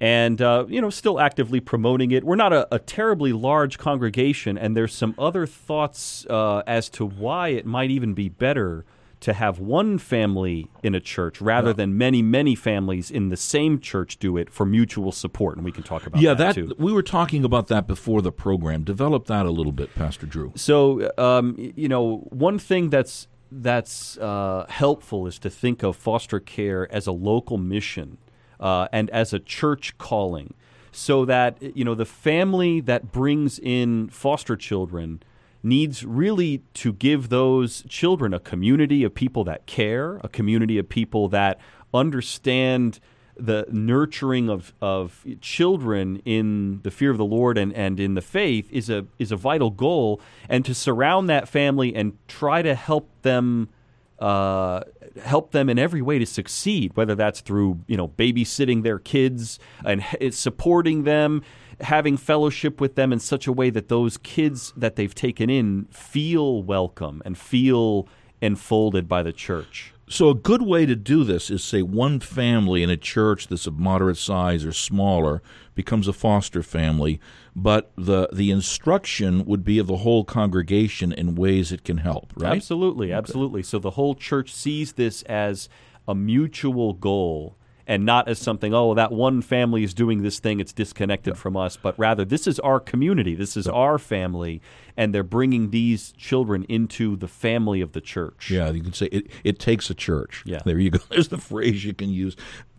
And, 0.00 0.42
uh, 0.42 0.64
you 0.68 0.80
know, 0.80 0.90
still 0.90 1.20
actively 1.20 1.60
promoting 1.60 2.10
it. 2.10 2.24
We're 2.24 2.34
not 2.34 2.52
a, 2.52 2.66
a, 2.74 2.78
terribly 2.78 3.34
large 3.34 3.76
congregation, 3.76 4.56
and 4.56 4.74
there's 4.74 4.94
some 4.94 5.14
other 5.18 5.46
thoughts 5.46 6.26
uh, 6.30 6.62
as 6.66 6.88
to 6.90 7.04
why 7.04 7.48
it 7.48 7.66
might 7.66 7.90
even 7.90 8.14
be 8.14 8.30
better 8.30 8.86
to 9.20 9.34
have 9.34 9.58
one 9.58 9.98
family 9.98 10.68
in 10.82 10.94
a 10.94 11.00
church 11.00 11.40
rather 11.40 11.72
than 11.72 11.96
many, 11.96 12.22
many 12.22 12.54
families 12.54 13.10
in 13.10 13.28
the 13.28 13.36
same 13.36 13.78
church 13.78 14.18
do 14.18 14.36
it 14.36 14.50
for 14.50 14.64
mutual 14.64 15.12
support. 15.12 15.56
And 15.56 15.64
we 15.64 15.72
can 15.72 15.82
talk 15.82 16.06
about 16.06 16.22
yeah, 16.22 16.34
that, 16.34 16.54
that, 16.54 16.68
too. 16.68 16.74
we 16.78 16.92
were 16.92 17.02
talking 17.02 17.44
about 17.44 17.68
that 17.68 17.86
before 17.86 18.22
the 18.22 18.32
program. 18.32 18.82
Develop 18.82 19.26
that 19.26 19.44
a 19.44 19.50
little 19.50 19.72
bit, 19.72 19.94
Pastor 19.94 20.26
Drew. 20.26 20.52
So, 20.56 21.10
um, 21.18 21.54
you 21.58 21.88
know, 21.88 22.18
one 22.30 22.58
thing 22.58 22.90
that's 22.90 23.28
that's 23.52 24.16
uh, 24.18 24.64
helpful 24.68 25.26
is 25.26 25.38
to 25.40 25.50
think 25.50 25.82
of 25.82 25.96
foster 25.96 26.38
care 26.40 26.92
as 26.92 27.06
a 27.06 27.12
local 27.12 27.58
mission 27.58 28.18
uh, 28.60 28.86
and 28.92 29.10
as 29.10 29.32
a 29.32 29.38
church 29.38 29.98
calling, 29.98 30.54
so 30.92 31.24
that 31.24 31.60
you 31.76 31.84
know 31.84 31.94
the 31.94 32.06
family 32.06 32.80
that 32.80 33.10
brings 33.12 33.58
in 33.58 34.08
foster 34.08 34.56
children 34.56 35.22
needs 35.62 36.04
really 36.04 36.62
to 36.74 36.92
give 36.92 37.28
those 37.28 37.82
children 37.88 38.32
a 38.32 38.40
community 38.40 39.04
of 39.04 39.14
people 39.14 39.44
that 39.44 39.66
care, 39.66 40.20
a 40.24 40.28
community 40.28 40.78
of 40.78 40.88
people 40.88 41.28
that 41.28 41.60
understand 41.92 43.00
the 43.36 43.66
nurturing 43.70 44.50
of, 44.50 44.74
of 44.80 45.24
children 45.40 46.20
in 46.24 46.80
the 46.82 46.90
fear 46.90 47.10
of 47.10 47.16
the 47.16 47.24
Lord 47.24 47.56
and, 47.56 47.72
and 47.72 47.98
in 47.98 48.14
the 48.14 48.20
faith 48.20 48.70
is 48.70 48.90
a 48.90 49.06
is 49.18 49.32
a 49.32 49.36
vital 49.36 49.70
goal, 49.70 50.20
and 50.48 50.64
to 50.64 50.74
surround 50.74 51.28
that 51.28 51.48
family 51.48 51.94
and 51.94 52.16
try 52.28 52.62
to 52.62 52.74
help 52.74 53.08
them 53.22 53.70
uh, 54.18 54.82
help 55.22 55.52
them 55.52 55.70
in 55.70 55.78
every 55.78 56.02
way 56.02 56.18
to 56.18 56.26
succeed, 56.26 56.94
whether 56.94 57.14
that's 57.14 57.40
through 57.40 57.80
you 57.86 57.96
know 57.96 58.08
babysitting 58.08 58.82
their 58.82 58.98
kids 58.98 59.58
and 59.84 60.04
supporting 60.30 61.04
them, 61.04 61.42
having 61.82 62.16
fellowship 62.16 62.80
with 62.80 62.94
them 62.94 63.12
in 63.12 63.18
such 63.18 63.46
a 63.46 63.52
way 63.52 63.70
that 63.70 63.88
those 63.88 64.16
kids 64.18 64.72
that 64.76 64.96
they've 64.96 65.14
taken 65.14 65.50
in 65.50 65.86
feel 65.90 66.62
welcome 66.62 67.22
and 67.24 67.36
feel 67.36 68.08
enfolded 68.40 69.08
by 69.08 69.22
the 69.22 69.32
church. 69.32 69.92
So, 70.08 70.28
a 70.28 70.34
good 70.34 70.62
way 70.62 70.86
to 70.86 70.96
do 70.96 71.22
this 71.22 71.50
is 71.50 71.62
say 71.62 71.82
one 71.82 72.18
family 72.18 72.82
in 72.82 72.90
a 72.90 72.96
church 72.96 73.46
that's 73.46 73.68
of 73.68 73.78
moderate 73.78 74.16
size 74.16 74.64
or 74.64 74.72
smaller 74.72 75.40
becomes 75.76 76.08
a 76.08 76.12
foster 76.12 76.64
family, 76.64 77.20
but 77.54 77.92
the 77.96 78.28
the 78.32 78.50
instruction 78.50 79.44
would 79.44 79.62
be 79.62 79.78
of 79.78 79.86
the 79.86 79.98
whole 79.98 80.24
congregation 80.24 81.12
in 81.12 81.36
ways 81.36 81.70
it 81.70 81.84
can 81.84 81.98
help, 81.98 82.32
right? 82.34 82.56
Absolutely, 82.56 83.12
absolutely. 83.12 83.62
So 83.62 83.78
the 83.78 83.90
whole 83.90 84.16
church 84.16 84.52
sees 84.52 84.94
this 84.94 85.22
as 85.22 85.68
a 86.08 86.14
mutual 86.14 86.92
goal 86.92 87.56
and 87.90 88.06
not 88.06 88.28
as 88.28 88.38
something, 88.38 88.72
oh, 88.72 88.94
that 88.94 89.10
one 89.10 89.42
family 89.42 89.82
is 89.82 89.92
doing 89.92 90.22
this 90.22 90.38
thing, 90.38 90.60
it's 90.60 90.72
disconnected 90.72 91.36
from 91.36 91.56
us, 91.56 91.76
but 91.76 91.98
rather 91.98 92.24
this 92.24 92.46
is 92.46 92.60
our 92.60 92.78
community, 92.78 93.34
this 93.34 93.56
is 93.56 93.66
our 93.66 93.98
family, 93.98 94.62
and 94.96 95.12
they're 95.12 95.24
bringing 95.24 95.70
these 95.70 96.12
children 96.12 96.62
into 96.68 97.16
the 97.16 97.26
family 97.26 97.80
of 97.80 97.90
the 97.90 98.00
church. 98.00 98.48
Yeah, 98.48 98.70
you 98.70 98.80
can 98.80 98.92
say 98.92 99.06
it, 99.06 99.26
it 99.42 99.58
takes 99.58 99.90
a 99.90 99.94
church. 99.94 100.44
Yeah. 100.46 100.60
There 100.64 100.78
you 100.78 100.90
go. 100.90 101.00
There's 101.10 101.28
the 101.28 101.38
phrase 101.38 101.84
you 101.84 101.92
can 101.92 102.10
use. 102.10 102.36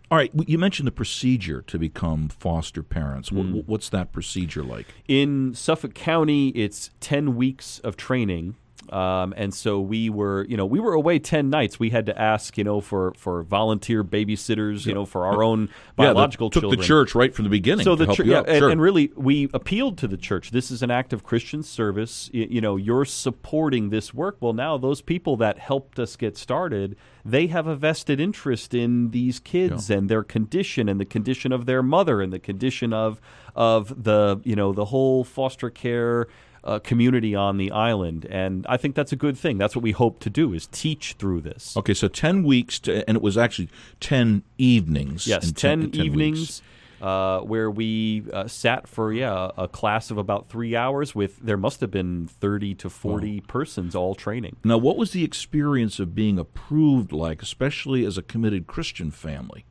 All 0.09 0.17
right, 0.17 0.31
you 0.47 0.57
mentioned 0.57 0.87
the 0.87 0.93
procedure 0.93 1.61
to 1.63 1.77
become 1.77 2.29
foster 2.29 2.81
parents. 2.81 3.31
Mm. 3.31 3.65
What's 3.65 3.89
that 3.89 4.13
procedure 4.13 4.63
like? 4.63 4.87
In 5.09 5.53
Suffolk 5.53 5.93
County, 5.93 6.49
it's 6.49 6.89
10 7.01 7.35
weeks 7.35 7.79
of 7.79 7.97
training. 7.97 8.55
Um, 8.91 9.33
and 9.37 9.53
so 9.53 9.79
we 9.79 10.09
were, 10.09 10.45
you 10.49 10.57
know, 10.57 10.65
we 10.65 10.79
were 10.79 10.93
away 10.93 11.17
10 11.19 11.49
nights. 11.49 11.79
We 11.79 11.91
had 11.91 12.05
to 12.07 12.21
ask, 12.21 12.57
you 12.57 12.63
know, 12.63 12.81
for, 12.81 13.13
for 13.15 13.41
volunteer 13.43 14.03
babysitters, 14.03 14.85
you 14.85 14.93
know, 14.93 15.05
for 15.05 15.25
our 15.25 15.41
own 15.43 15.69
biological 15.95 16.47
yeah, 16.47 16.49
the, 16.49 16.53
took 16.53 16.61
children. 16.61 16.79
the 16.81 16.85
church 16.85 17.15
right 17.15 17.33
from 17.33 17.43
the 17.43 17.49
beginning. 17.49 17.85
So 17.85 17.95
to 17.95 17.99
the 17.99 18.05
help 18.05 18.17
church, 18.17 18.27
you 18.27 18.33
yeah, 18.33 18.43
and, 18.45 18.57
Sure. 18.57 18.69
and 18.69 18.81
really, 18.81 19.11
we 19.15 19.49
appealed 19.53 19.97
to 19.99 20.07
the 20.07 20.17
church. 20.17 20.51
This 20.51 20.71
is 20.71 20.83
an 20.83 20.91
act 20.91 21.13
of 21.13 21.23
Christian 21.23 21.63
service. 21.63 22.29
You, 22.33 22.47
you 22.49 22.61
know, 22.61 22.75
you're 22.75 23.05
supporting 23.05 23.89
this 23.89 24.13
work. 24.13 24.37
Well, 24.41 24.53
now 24.53 24.77
those 24.77 25.01
people 25.01 25.37
that 25.37 25.57
helped 25.57 25.97
us 25.97 26.15
get 26.15 26.37
started, 26.37 26.97
they 27.23 27.47
have 27.47 27.67
a 27.67 27.75
vested 27.75 28.19
interest 28.19 28.73
in 28.73 29.11
these 29.11 29.39
kids 29.39 29.89
and 29.89 30.09
their 30.09 30.23
condition, 30.23 30.89
and 30.89 30.99
the 30.99 31.05
condition 31.05 31.51
of 31.51 31.65
their 31.65 31.81
mother, 31.81 32.21
and 32.21 32.33
the 32.33 32.39
condition 32.39 32.91
of 32.93 33.21
of 33.55 34.03
the 34.03 34.39
you 34.43 34.55
know 34.55 34.73
the 34.73 34.85
whole 34.85 35.23
foster 35.23 35.69
care. 35.69 36.27
Uh, 36.63 36.77
community 36.77 37.33
on 37.33 37.57
the 37.57 37.71
island, 37.71 38.23
and 38.29 38.67
I 38.69 38.77
think 38.77 38.93
that's 38.93 39.11
a 39.11 39.15
good 39.15 39.35
thing. 39.35 39.57
That's 39.57 39.75
what 39.75 39.81
we 39.81 39.93
hope 39.93 40.19
to 40.19 40.29
do: 40.29 40.53
is 40.53 40.67
teach 40.67 41.15
through 41.17 41.41
this. 41.41 41.75
Okay, 41.75 41.95
so 41.95 42.07
10 42.07 42.43
weeks, 42.43 42.77
to, 42.81 43.03
and 43.09 43.17
it 43.17 43.23
was 43.23 43.35
actually 43.35 43.69
10 43.99 44.43
evenings. 44.59 45.25
Yes, 45.25 45.47
in 45.47 45.55
10, 45.55 45.91
10 45.91 46.05
evenings 46.05 46.61
uh, 47.01 47.39
where 47.39 47.69
we 47.69 48.23
uh, 48.31 48.47
sat 48.47 48.87
for, 48.87 49.11
yeah, 49.11 49.49
a 49.57 49.67
class 49.67 50.11
of 50.11 50.17
about 50.17 50.49
three 50.49 50.75
hours 50.75 51.15
with, 51.15 51.39
there 51.39 51.57
must 51.57 51.81
have 51.81 51.89
been 51.89 52.27
30 52.27 52.75
to 52.75 52.89
40 52.89 53.41
persons 53.41 53.95
all 53.95 54.13
training. 54.13 54.55
Now, 54.63 54.77
what 54.77 54.97
was 54.97 55.11
the 55.11 55.23
experience 55.23 55.99
of 55.99 56.13
being 56.13 56.37
approved 56.37 57.11
like, 57.11 57.41
especially 57.41 58.05
as 58.05 58.17
a 58.17 58.21
committed 58.21 58.67
Christian 58.67 59.09
family? 59.09 59.65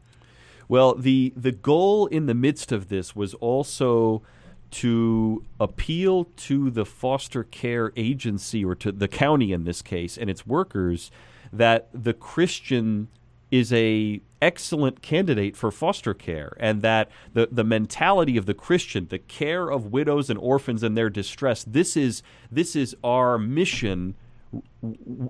Well, 0.68 0.94
the, 0.94 1.32
the 1.36 1.52
goal 1.52 2.06
in 2.06 2.26
the 2.26 2.34
midst 2.34 2.72
of 2.72 2.88
this 2.88 3.14
was 3.14 3.34
also 3.34 4.22
to 4.70 5.44
appeal 5.58 6.24
to 6.36 6.70
the 6.70 6.84
foster 6.84 7.44
care 7.44 7.92
agency 7.96 8.64
or 8.64 8.74
to 8.74 8.92
the 8.92 9.08
county 9.08 9.52
in 9.52 9.64
this 9.64 9.82
case 9.82 10.16
and 10.16 10.30
its 10.30 10.46
workers 10.46 11.10
that 11.52 11.88
the 11.92 12.12
Christian 12.12 13.08
is 13.50 13.72
a 13.72 14.20
excellent 14.40 15.02
candidate 15.02 15.56
for 15.56 15.70
foster 15.70 16.14
care 16.14 16.56
and 16.58 16.82
that 16.82 17.10
the, 17.34 17.48
the 17.50 17.64
mentality 17.64 18.36
of 18.36 18.46
the 18.46 18.54
Christian, 18.54 19.06
the 19.08 19.18
care 19.18 19.68
of 19.68 19.92
widows 19.92 20.30
and 20.30 20.38
orphans 20.38 20.82
and 20.82 20.96
their 20.96 21.10
distress, 21.10 21.64
this 21.64 21.96
is 21.96 22.22
this 22.50 22.74
is 22.76 22.96
our 23.02 23.38
mission 23.38 24.14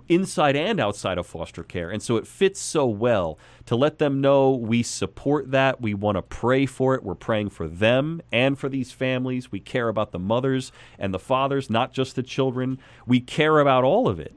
inside 0.09 0.57
and 0.57 0.81
outside 0.81 1.19
of 1.19 1.27
foster 1.27 1.63
care. 1.63 1.91
And 1.91 2.03
so 2.03 2.17
it 2.17 2.27
fits 2.27 2.61
so 2.61 2.87
well 2.87 3.39
to 3.67 3.77
let 3.77 3.99
them 3.99 4.21
know 4.21 4.53
we 4.53 4.83
support 4.83 5.51
that. 5.51 5.81
We 5.81 5.95
want 5.95 6.17
to 6.17 6.23
pray 6.23 6.67
for 6.67 6.95
it. 6.95 7.03
We're 7.03 7.15
praying 7.15 7.51
for 7.51 7.69
them 7.69 8.23
and 8.33 8.59
for 8.59 8.69
these 8.69 8.93
families. 8.93 9.53
We 9.53 9.61
care 9.61 9.89
about 9.89 10.13
the 10.13 10.19
mothers 10.19 10.73
and 10.99 11.13
the 11.13 11.19
fathers, 11.19 11.69
not 11.69 11.93
just 11.93 12.17
the 12.17 12.23
children. 12.23 12.79
We 13.07 13.21
care 13.21 13.59
about 13.59 13.85
all 13.85 14.09
of 14.09 14.21
it. 14.21 14.35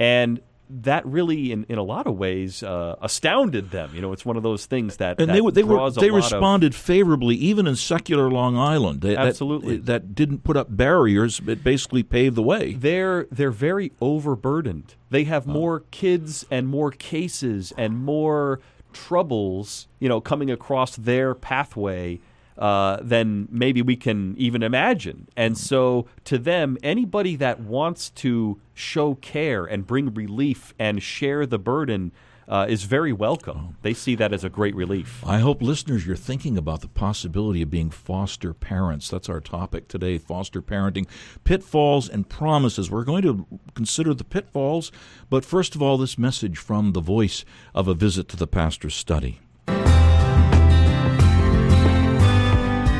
And 0.00 0.40
that 0.70 1.04
really, 1.06 1.52
in, 1.52 1.64
in 1.68 1.78
a 1.78 1.82
lot 1.82 2.06
of 2.06 2.16
ways, 2.16 2.62
uh, 2.62 2.96
astounded 3.02 3.70
them. 3.70 3.90
You 3.94 4.00
know, 4.00 4.12
it's 4.12 4.24
one 4.24 4.36
of 4.36 4.42
those 4.42 4.66
things 4.66 4.96
that 4.96 5.20
And 5.20 5.28
that 5.28 5.34
they 5.34 5.40
were, 5.40 5.50
they 5.50 5.62
were 5.62 5.76
they 5.90 6.08
lot 6.08 6.08
of- 6.08 6.14
responded 6.14 6.74
favorably, 6.74 7.36
even 7.36 7.66
in 7.66 7.76
secular 7.76 8.30
Long 8.30 8.56
Island. 8.56 9.00
They- 9.02 9.16
Absolutely. 9.16 9.76
that, 9.78 10.14
didn't 10.14 10.44
put 10.44 10.56
up 10.56 10.74
barriers; 10.74 11.40
it 11.46 11.62
basically 11.62 12.02
paved 12.02 12.36
the 12.36 12.42
way. 12.42 12.72
they're 12.74 13.26
they're 13.30 13.50
very 13.50 13.92
overburdened. 14.00 14.94
They 15.10 15.24
have 15.24 15.46
more 15.46 15.80
kids 15.90 16.44
and 16.50 16.66
more 16.66 16.90
cases 16.90 17.72
and 17.76 17.96
more 18.04 18.60
troubles, 18.92 19.86
you 20.00 20.08
know, 20.08 20.20
coming 20.20 20.50
across 20.50 20.96
their 20.96 21.34
pathway 21.34 22.20
uh, 22.58 22.98
than 23.00 23.48
maybe 23.50 23.82
we 23.82 23.96
can 23.96 24.34
even 24.38 24.62
imagine. 24.62 25.28
And 25.36 25.58
so, 25.58 26.06
to 26.24 26.38
them, 26.38 26.78
anybody 26.82 27.36
that 27.36 27.60
wants 27.60 28.10
to 28.10 28.60
show 28.74 29.14
care 29.16 29.64
and 29.64 29.86
bring 29.86 30.14
relief 30.14 30.74
and 30.78 31.02
share 31.02 31.46
the 31.46 31.58
burden. 31.58 32.12
Uh, 32.46 32.66
is 32.68 32.84
very 32.84 33.10
welcome. 33.10 33.78
They 33.80 33.94
see 33.94 34.14
that 34.16 34.34
as 34.34 34.44
a 34.44 34.50
great 34.50 34.74
relief. 34.74 35.24
I 35.26 35.38
hope 35.38 35.62
listeners, 35.62 36.06
you're 36.06 36.14
thinking 36.14 36.58
about 36.58 36.82
the 36.82 36.88
possibility 36.88 37.62
of 37.62 37.70
being 37.70 37.88
foster 37.88 38.52
parents. 38.52 39.08
That's 39.08 39.30
our 39.30 39.40
topic 39.40 39.88
today: 39.88 40.18
foster 40.18 40.60
parenting, 40.60 41.06
pitfalls 41.44 42.06
and 42.06 42.28
promises. 42.28 42.90
We're 42.90 43.04
going 43.04 43.22
to 43.22 43.46
consider 43.72 44.12
the 44.12 44.24
pitfalls, 44.24 44.92
but 45.30 45.46
first 45.46 45.74
of 45.74 45.80
all, 45.80 45.96
this 45.96 46.18
message 46.18 46.58
from 46.58 46.92
the 46.92 47.00
voice 47.00 47.46
of 47.74 47.88
a 47.88 47.94
visit 47.94 48.28
to 48.28 48.36
the 48.36 48.46
pastor's 48.46 48.94
study. 48.94 49.40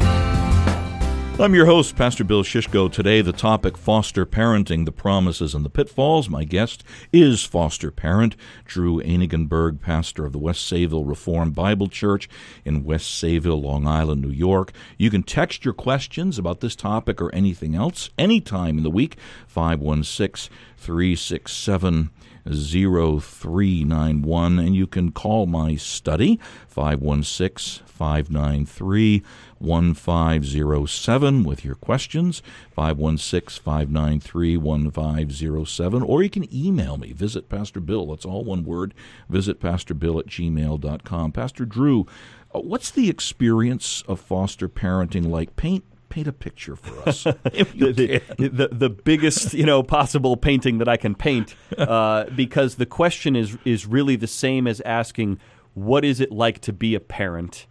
I'm 1.41 1.55
your 1.55 1.67
host, 1.67 1.95
Pastor 1.95 2.25
Bill 2.25 2.43
Shishko. 2.43 2.91
Today, 2.91 3.21
the 3.21 3.33
topic 3.33 3.77
foster 3.77 4.27
parenting, 4.27 4.85
the 4.85 4.91
promises 4.91 5.55
and 5.55 5.65
the 5.65 5.71
pitfalls. 5.71 6.29
My 6.29 6.43
guest 6.43 6.83
is 7.13 7.45
foster 7.45 7.93
parent 7.93 8.35
Drew 8.65 9.01
Eenigenburg, 9.01 9.81
pastor 9.81 10.27
of 10.27 10.33
the 10.33 10.39
West 10.39 10.69
Sayville 10.69 11.09
Reformed 11.09 11.55
Bible 11.55 11.87
Church 11.87 12.29
in 12.65 12.83
West 12.83 13.23
Sayville, 13.23 13.63
Long 13.63 13.87
Island, 13.87 14.21
New 14.21 14.33
York. 14.33 14.73
You 14.97 15.11
can 15.11 15.23
text 15.23 15.65
your 15.65 15.75
questions 15.75 16.41
about 16.41 16.59
this 16.59 16.75
topic 16.75 17.23
or 17.23 17.33
anything 17.33 17.77
else 17.77 18.11
anytime 18.19 18.77
in 18.77 18.83
the 18.83 18.91
week, 18.91 19.17
516 19.47 20.53
367 20.77 22.11
0391 22.51 24.59
and 24.59 24.75
you 24.75 24.87
can 24.87 25.13
call 25.13 25.47
my 25.47 25.77
study 25.77 26.41
516 26.67 27.85
593 27.87 29.23
1507 29.61 31.45
with 31.45 31.65
your 31.65 31.75
questions 31.75 32.43
516 32.73 33.63
593 33.63 34.57
1507 34.57 36.03
or 36.03 36.23
you 36.23 36.31
can 36.31 36.55
email 36.55 36.97
me 36.97 37.13
visit 37.13 37.49
pastor 37.49 37.81
bill 37.81 38.07
that's 38.07 38.25
all 38.25 38.45
one 38.45 38.65
word 38.65 38.95
visit 39.29 39.61
pastor 39.61 39.95
bill 39.95 40.19
at 40.19 40.27
gmail.com 40.27 41.33
pastor 41.33 41.65
drew 41.65 42.07
uh, 42.55 42.61
what's 42.61 42.91
the 42.91 43.11
experience 43.11 44.03
of 44.09 44.21
foster 44.21 44.69
parenting 44.69 45.29
like? 45.29 45.57
Paint 45.57 45.85
paint 46.09 46.27
a 46.27 46.33
picture 46.33 46.75
for 46.75 47.07
us. 47.07 47.25
the, 47.25 48.23
the, 48.39 48.49
the, 48.49 48.69
the, 48.73 48.89
biggest 48.89 49.53
you 49.53 49.67
know 49.67 49.83
possible 49.83 50.37
painting 50.37 50.79
that 50.79 50.89
I 50.89 50.97
can 50.97 51.15
paint, 51.15 51.55
uh, 51.77 52.25
because 52.35 52.77
the 52.77 52.87
question 52.87 53.37
is 53.37 53.59
is 53.65 53.87
really 53.87 54.17
the 54.17 54.27
same 54.27 54.67
as 54.67 54.81
asking 54.83 55.39
what 55.75 56.05
is 56.05 56.21
it 56.21 56.33
like 56.33 56.61
to 56.61 56.73
be 56.73 56.95
a 56.95 57.01
parent, 57.01 57.67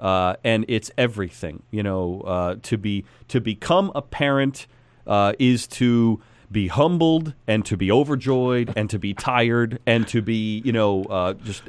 uh, 0.00 0.36
and 0.42 0.64
it's 0.68 0.90
everything. 0.98 1.62
You 1.70 1.82
know, 1.82 2.22
uh, 2.22 2.56
to 2.62 2.78
be 2.78 3.04
to 3.28 3.40
become 3.40 3.92
a 3.94 4.02
parent 4.02 4.66
uh, 5.06 5.34
is 5.38 5.66
to 5.68 6.20
be 6.50 6.66
humbled 6.66 7.34
and 7.46 7.64
to 7.64 7.76
be 7.76 7.92
overjoyed 7.92 8.72
and 8.76 8.90
to 8.90 8.98
be 8.98 9.14
tired 9.14 9.78
and 9.86 10.08
to 10.08 10.20
be 10.20 10.60
you 10.64 10.72
know 10.72 11.04
uh, 11.04 11.34
just 11.34 11.62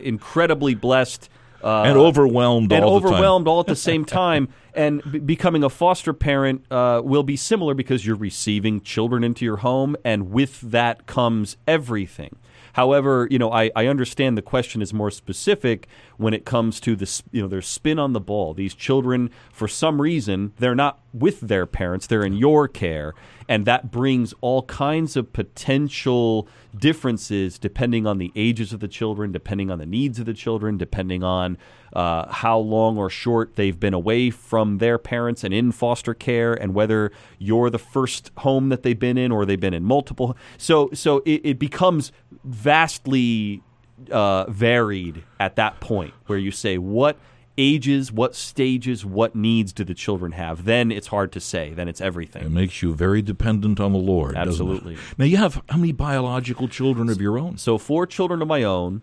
incredibly 0.00 0.74
blessed 0.74 1.30
uh, 1.64 1.82
and 1.82 1.96
overwhelmed 1.96 2.70
and 2.72 2.84
all 2.84 2.96
overwhelmed 2.96 3.48
all 3.48 3.60
at 3.60 3.66
the 3.66 3.74
same 3.76 4.04
time. 4.22 4.48
and 4.74 5.02
b- 5.10 5.18
becoming 5.18 5.64
a 5.64 5.70
foster 5.70 6.12
parent 6.12 6.64
uh, 6.70 7.00
will 7.02 7.22
be 7.22 7.36
similar 7.36 7.74
because 7.74 8.04
you're 8.04 8.14
receiving 8.14 8.80
children 8.80 9.24
into 9.24 9.44
your 9.44 9.56
home, 9.58 9.96
and 10.04 10.30
with 10.30 10.60
that 10.60 11.06
comes 11.06 11.56
everything. 11.66 12.36
However, 12.76 13.26
you 13.30 13.38
know, 13.38 13.50
I, 13.50 13.70
I 13.74 13.86
understand 13.86 14.36
the 14.36 14.42
question 14.42 14.82
is 14.82 14.92
more 14.92 15.10
specific 15.10 15.88
when 16.18 16.34
it 16.34 16.44
comes 16.44 16.78
to 16.80 16.94
this, 16.94 17.22
you 17.32 17.40
know, 17.40 17.48
their 17.48 17.62
spin 17.62 17.98
on 17.98 18.12
the 18.12 18.20
ball. 18.20 18.52
These 18.52 18.74
children, 18.74 19.30
for 19.50 19.66
some 19.66 19.98
reason, 19.98 20.52
they're 20.58 20.74
not 20.74 21.00
with 21.14 21.40
their 21.40 21.64
parents, 21.64 22.06
they're 22.06 22.22
in 22.22 22.34
your 22.34 22.68
care. 22.68 23.14
And 23.48 23.64
that 23.64 23.90
brings 23.90 24.34
all 24.42 24.64
kinds 24.64 25.16
of 25.16 25.32
potential 25.32 26.48
differences 26.76 27.58
depending 27.58 28.06
on 28.06 28.18
the 28.18 28.30
ages 28.36 28.74
of 28.74 28.80
the 28.80 28.88
children, 28.88 29.32
depending 29.32 29.70
on 29.70 29.78
the 29.78 29.86
needs 29.86 30.18
of 30.18 30.26
the 30.26 30.34
children, 30.34 30.76
depending 30.76 31.24
on 31.24 31.56
uh, 31.92 32.30
how 32.32 32.58
long 32.58 32.98
or 32.98 33.08
short 33.08 33.56
they've 33.56 33.78
been 33.78 33.94
away 33.94 34.30
from 34.30 34.78
their 34.78 34.98
parents 34.98 35.44
and 35.44 35.52
in 35.54 35.72
foster 35.72 36.14
care, 36.14 36.54
and 36.54 36.74
whether 36.74 37.12
you're 37.38 37.70
the 37.70 37.78
first 37.78 38.30
home 38.38 38.68
that 38.68 38.82
they've 38.82 38.98
been 38.98 39.18
in 39.18 39.32
or 39.32 39.44
they've 39.46 39.60
been 39.60 39.74
in 39.74 39.84
multiple. 39.84 40.36
So, 40.58 40.90
so 40.92 41.18
it, 41.24 41.40
it 41.44 41.58
becomes 41.58 42.12
vastly 42.44 43.62
uh, 44.10 44.50
varied 44.50 45.24
at 45.40 45.56
that 45.56 45.80
point 45.80 46.14
where 46.26 46.38
you 46.38 46.50
say 46.50 46.78
what 46.78 47.18
ages, 47.58 48.12
what 48.12 48.34
stages, 48.34 49.04
what 49.04 49.34
needs 49.34 49.72
do 49.72 49.84
the 49.84 49.94
children 49.94 50.32
have? 50.32 50.64
Then 50.64 50.92
it's 50.92 51.06
hard 51.06 51.32
to 51.32 51.40
say. 51.40 51.72
Then 51.72 51.88
it's 51.88 52.00
everything. 52.00 52.44
It 52.44 52.50
makes 52.50 52.82
you 52.82 52.94
very 52.94 53.22
dependent 53.22 53.80
on 53.80 53.92
the 53.92 53.98
Lord. 53.98 54.36
Absolutely. 54.36 54.98
Now 55.16 55.24
you 55.24 55.38
have 55.38 55.62
how 55.68 55.78
many 55.78 55.92
biological 55.92 56.68
children 56.68 57.08
of 57.08 57.20
your 57.20 57.38
own? 57.38 57.56
So 57.56 57.78
four 57.78 58.06
children 58.06 58.42
of 58.42 58.48
my 58.48 58.62
own. 58.62 59.02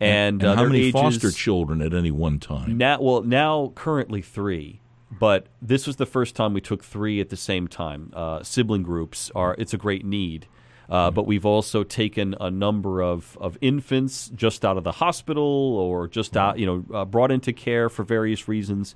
And, 0.00 0.42
and, 0.42 0.44
uh, 0.44 0.56
how 0.56 0.64
many 0.64 0.80
ages, 0.80 0.92
foster 0.92 1.30
children 1.30 1.80
at 1.80 1.94
any 1.94 2.10
one 2.10 2.38
time? 2.38 2.76
Now, 2.76 3.00
well, 3.00 3.22
now 3.22 3.72
currently 3.74 4.22
three, 4.22 4.80
but 5.10 5.46
this 5.62 5.86
was 5.86 5.96
the 5.96 6.06
first 6.06 6.34
time 6.34 6.52
we 6.52 6.60
took 6.60 6.82
three 6.82 7.20
at 7.20 7.30
the 7.30 7.36
same 7.36 7.68
time. 7.68 8.10
Uh, 8.12 8.42
sibling 8.42 8.82
groups 8.82 9.30
are 9.34 9.54
it's 9.58 9.72
a 9.72 9.78
great 9.78 10.04
need, 10.04 10.46
uh, 10.88 11.06
mm-hmm. 11.06 11.14
but 11.14 11.26
we've 11.26 11.46
also 11.46 11.84
taken 11.84 12.34
a 12.40 12.50
number 12.50 13.02
of, 13.02 13.38
of 13.40 13.56
infants 13.60 14.30
just 14.34 14.64
out 14.64 14.76
of 14.76 14.84
the 14.84 14.92
hospital 14.92 15.42
or 15.44 16.08
just 16.08 16.36
out, 16.36 16.58
you 16.58 16.66
know, 16.66 16.84
uh, 16.92 17.04
brought 17.04 17.30
into 17.30 17.52
care 17.52 17.88
for 17.88 18.02
various 18.02 18.48
reasons, 18.48 18.94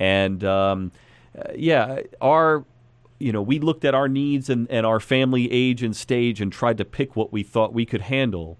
and 0.00 0.42
um, 0.44 0.92
uh, 1.38 1.52
yeah, 1.54 2.00
our 2.20 2.64
you 3.18 3.32
know, 3.32 3.42
we 3.42 3.58
looked 3.58 3.84
at 3.84 3.94
our 3.94 4.08
needs 4.08 4.48
and, 4.48 4.70
and 4.70 4.86
our 4.86 5.00
family 5.00 5.50
age 5.50 5.82
and 5.82 5.96
stage 5.96 6.40
and 6.40 6.52
tried 6.52 6.78
to 6.78 6.84
pick 6.84 7.16
what 7.16 7.32
we 7.32 7.42
thought 7.42 7.72
we 7.72 7.84
could 7.84 8.02
handle 8.02 8.58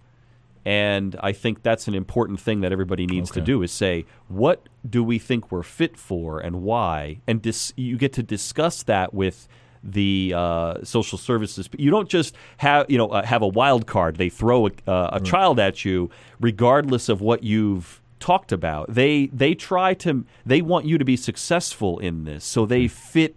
and 0.68 1.16
I 1.20 1.32
think 1.32 1.62
that's 1.62 1.88
an 1.88 1.94
important 1.94 2.38
thing 2.40 2.60
that 2.60 2.72
everybody 2.72 3.06
needs 3.06 3.30
okay. 3.30 3.40
to 3.40 3.46
do 3.46 3.62
is 3.62 3.72
say, 3.72 4.04
what 4.28 4.68
do 4.86 5.02
we 5.02 5.18
think 5.18 5.50
we're 5.50 5.62
fit 5.62 5.96
for 5.96 6.40
and 6.40 6.60
why? 6.60 7.22
And 7.26 7.40
dis- 7.40 7.72
you 7.74 7.96
get 7.96 8.12
to 8.12 8.22
discuss 8.22 8.82
that 8.82 9.14
with 9.14 9.48
the 9.82 10.34
uh, 10.36 10.84
social 10.84 11.16
services. 11.16 11.70
You 11.78 11.90
don't 11.90 12.10
just 12.10 12.34
have 12.58 12.84
you 12.90 12.98
know 12.98 13.08
uh, 13.08 13.24
have 13.24 13.40
a 13.40 13.48
wild 13.48 13.86
card. 13.86 14.16
They 14.16 14.28
throw 14.28 14.66
a, 14.66 14.70
uh, 14.86 15.10
a 15.14 15.20
child 15.20 15.58
at 15.58 15.86
you, 15.86 16.10
regardless 16.38 17.08
of 17.08 17.22
what 17.22 17.42
you've 17.42 18.02
talked 18.20 18.52
about. 18.52 18.92
They 18.92 19.28
they 19.28 19.54
try 19.54 19.94
to 19.94 20.26
they 20.44 20.60
want 20.60 20.84
you 20.84 20.98
to 20.98 21.04
be 21.04 21.16
successful 21.16 21.98
in 21.98 22.24
this, 22.24 22.44
so 22.44 22.66
they 22.66 22.82
hmm. 22.82 22.88
fit 22.88 23.36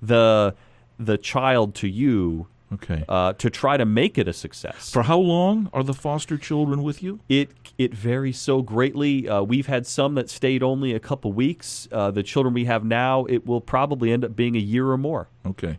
the 0.00 0.56
the 0.98 1.16
child 1.16 1.76
to 1.76 1.88
you 1.88 2.48
Okay. 2.74 3.04
Uh, 3.08 3.32
to 3.34 3.50
try 3.50 3.76
to 3.76 3.84
make 3.84 4.18
it 4.18 4.28
a 4.28 4.32
success. 4.32 4.90
For 4.90 5.02
how 5.02 5.18
long 5.18 5.68
are 5.72 5.82
the 5.82 5.94
foster 5.94 6.38
children 6.38 6.82
with 6.82 7.02
you? 7.02 7.20
It 7.28 7.50
it 7.78 7.94
varies 7.94 8.38
so 8.38 8.62
greatly. 8.62 9.28
Uh, 9.28 9.42
we've 9.42 9.66
had 9.66 9.86
some 9.86 10.14
that 10.14 10.30
stayed 10.30 10.62
only 10.62 10.92
a 10.92 11.00
couple 11.00 11.32
weeks. 11.32 11.88
Uh, 11.90 12.10
the 12.10 12.22
children 12.22 12.54
we 12.54 12.64
have 12.66 12.84
now, 12.84 13.24
it 13.26 13.46
will 13.46 13.60
probably 13.60 14.12
end 14.12 14.24
up 14.24 14.36
being 14.36 14.56
a 14.56 14.60
year 14.60 14.90
or 14.90 14.98
more. 14.98 15.28
Okay. 15.46 15.78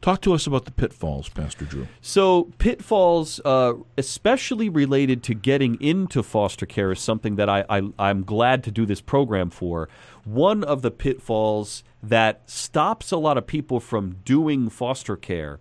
Talk 0.00 0.20
to 0.22 0.34
us 0.34 0.46
about 0.46 0.64
the 0.66 0.70
pitfalls, 0.70 1.28
Pastor 1.28 1.64
Drew. 1.64 1.88
So, 2.00 2.52
pitfalls, 2.58 3.40
uh, 3.44 3.74
especially 3.98 4.68
related 4.68 5.22
to 5.24 5.34
getting 5.34 5.80
into 5.80 6.22
foster 6.22 6.66
care, 6.66 6.92
is 6.92 7.00
something 7.00 7.36
that 7.36 7.48
I, 7.48 7.64
I, 7.68 7.82
I'm 7.98 8.22
glad 8.22 8.62
to 8.64 8.70
do 8.70 8.86
this 8.86 9.00
program 9.00 9.50
for. 9.50 9.88
One 10.24 10.62
of 10.62 10.82
the 10.82 10.90
pitfalls 10.90 11.82
that 12.02 12.48
stops 12.48 13.10
a 13.10 13.16
lot 13.16 13.36
of 13.36 13.46
people 13.46 13.80
from 13.80 14.16
doing 14.24 14.68
foster 14.68 15.16
care 15.16 15.58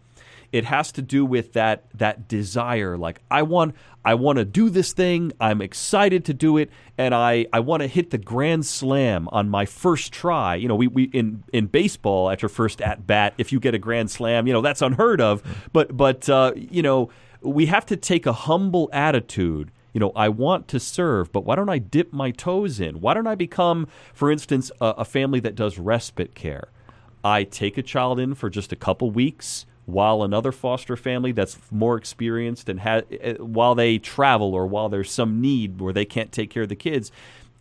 it 0.54 0.66
has 0.66 0.92
to 0.92 1.02
do 1.02 1.26
with 1.26 1.52
that 1.54 1.84
that 1.94 2.30
desire 2.30 2.98
like 2.98 3.20
i 3.30 3.42
want 3.42 3.76
i 4.06 4.14
want 4.14 4.38
to 4.38 4.46
do 4.46 4.70
this 4.70 4.94
thing 4.94 5.34
i'm 5.42 5.62
excited 5.62 6.24
to 6.24 6.34
do 6.34 6.56
it 6.58 6.70
and 6.98 7.14
i 7.14 7.46
i 7.52 7.60
want 7.60 7.82
to 7.82 7.88
hit 7.88 8.12
the 8.12 8.18
grand 8.18 8.66
slam 8.66 9.28
on 9.34 9.50
my 9.50 9.66
first 9.66 10.14
try 10.14 10.56
you 10.56 10.68
know 10.70 10.76
we, 10.76 10.88
we 10.88 11.04
in 11.06 11.44
in 11.52 11.66
baseball 11.66 12.30
at 12.30 12.42
your 12.42 12.50
first 12.50 12.82
at 12.82 13.06
bat 13.06 13.34
if 13.38 13.52
you 13.52 13.60
get 13.60 13.74
a 13.74 13.80
grand 13.80 14.10
slam 14.10 14.48
you 14.48 14.54
know 14.54 14.62
that's 14.62 14.82
unheard 14.82 15.20
of 15.20 15.44
but 15.74 15.98
but 15.98 16.30
uh, 16.30 16.54
you 16.56 16.82
know 16.82 17.10
we 17.42 17.66
have 17.66 17.86
to 17.86 17.98
take 17.98 18.26
a 18.26 18.34
humble 18.34 18.90
attitude 18.94 19.70
you 19.92 20.00
know, 20.00 20.12
I 20.16 20.30
want 20.30 20.68
to 20.70 20.80
serve, 20.80 21.32
but 21.32 21.46
why 21.46 21.56
don't 21.56 21.70
I 21.70 21.78
dip 21.78 22.12
my 22.12 22.32
toes 22.32 22.80
in? 22.80 23.00
Why 23.00 23.14
don't 23.14 23.28
I 23.28 23.36
become, 23.36 23.88
for 24.12 24.32
instance, 24.32 24.72
a, 24.82 24.88
a 24.98 25.06
family 25.06 25.40
that 25.42 25.54
does 25.54 25.78
respite 25.78 26.34
care? 26.34 26.70
I 27.24 27.44
take 27.44 27.78
a 27.78 27.84
child 27.84 28.20
in 28.20 28.34
for 28.34 28.50
just 28.50 28.72
a 28.72 28.76
couple 28.76 29.12
weeks 29.12 29.68
while 29.86 30.24
another 30.24 30.52
foster 30.52 30.96
family 30.96 31.32
that's 31.32 31.58
more 31.72 31.98
experienced 31.98 32.70
and 32.70 32.80
ha- 32.82 33.02
eh, 33.12 33.34
while 33.34 33.76
they 33.76 33.98
travel 33.98 34.54
or 34.54 34.66
while 34.66 34.90
there's 34.90 35.12
some 35.12 35.42
need 35.42 35.80
where 35.80 35.94
they 35.94 36.06
can't 36.06 36.32
take 36.32 36.50
care 36.50 36.64
of 36.64 36.70
the 36.70 36.76
kids 36.76 37.12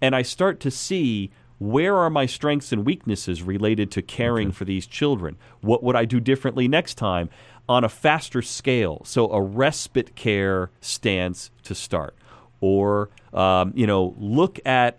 and 0.00 0.14
I 0.16 0.22
start 0.22 0.60
to 0.60 0.70
see 0.70 1.30
where 1.62 1.96
are 1.96 2.10
my 2.10 2.26
strengths 2.26 2.72
and 2.72 2.84
weaknesses 2.84 3.42
related 3.42 3.92
to 3.92 4.02
caring 4.02 4.48
okay. 4.48 4.56
for 4.56 4.64
these 4.64 4.84
children? 4.84 5.36
What 5.60 5.82
would 5.84 5.94
I 5.94 6.04
do 6.04 6.18
differently 6.18 6.66
next 6.66 6.94
time 6.94 7.30
on 7.68 7.84
a 7.84 7.88
faster 7.88 8.42
scale? 8.42 9.02
So 9.04 9.30
a 9.30 9.40
respite 9.40 10.16
care 10.16 10.70
stance 10.80 11.52
to 11.62 11.76
start, 11.76 12.16
or 12.60 13.10
um, 13.32 13.72
you 13.76 13.86
know, 13.86 14.16
look 14.18 14.58
at 14.66 14.98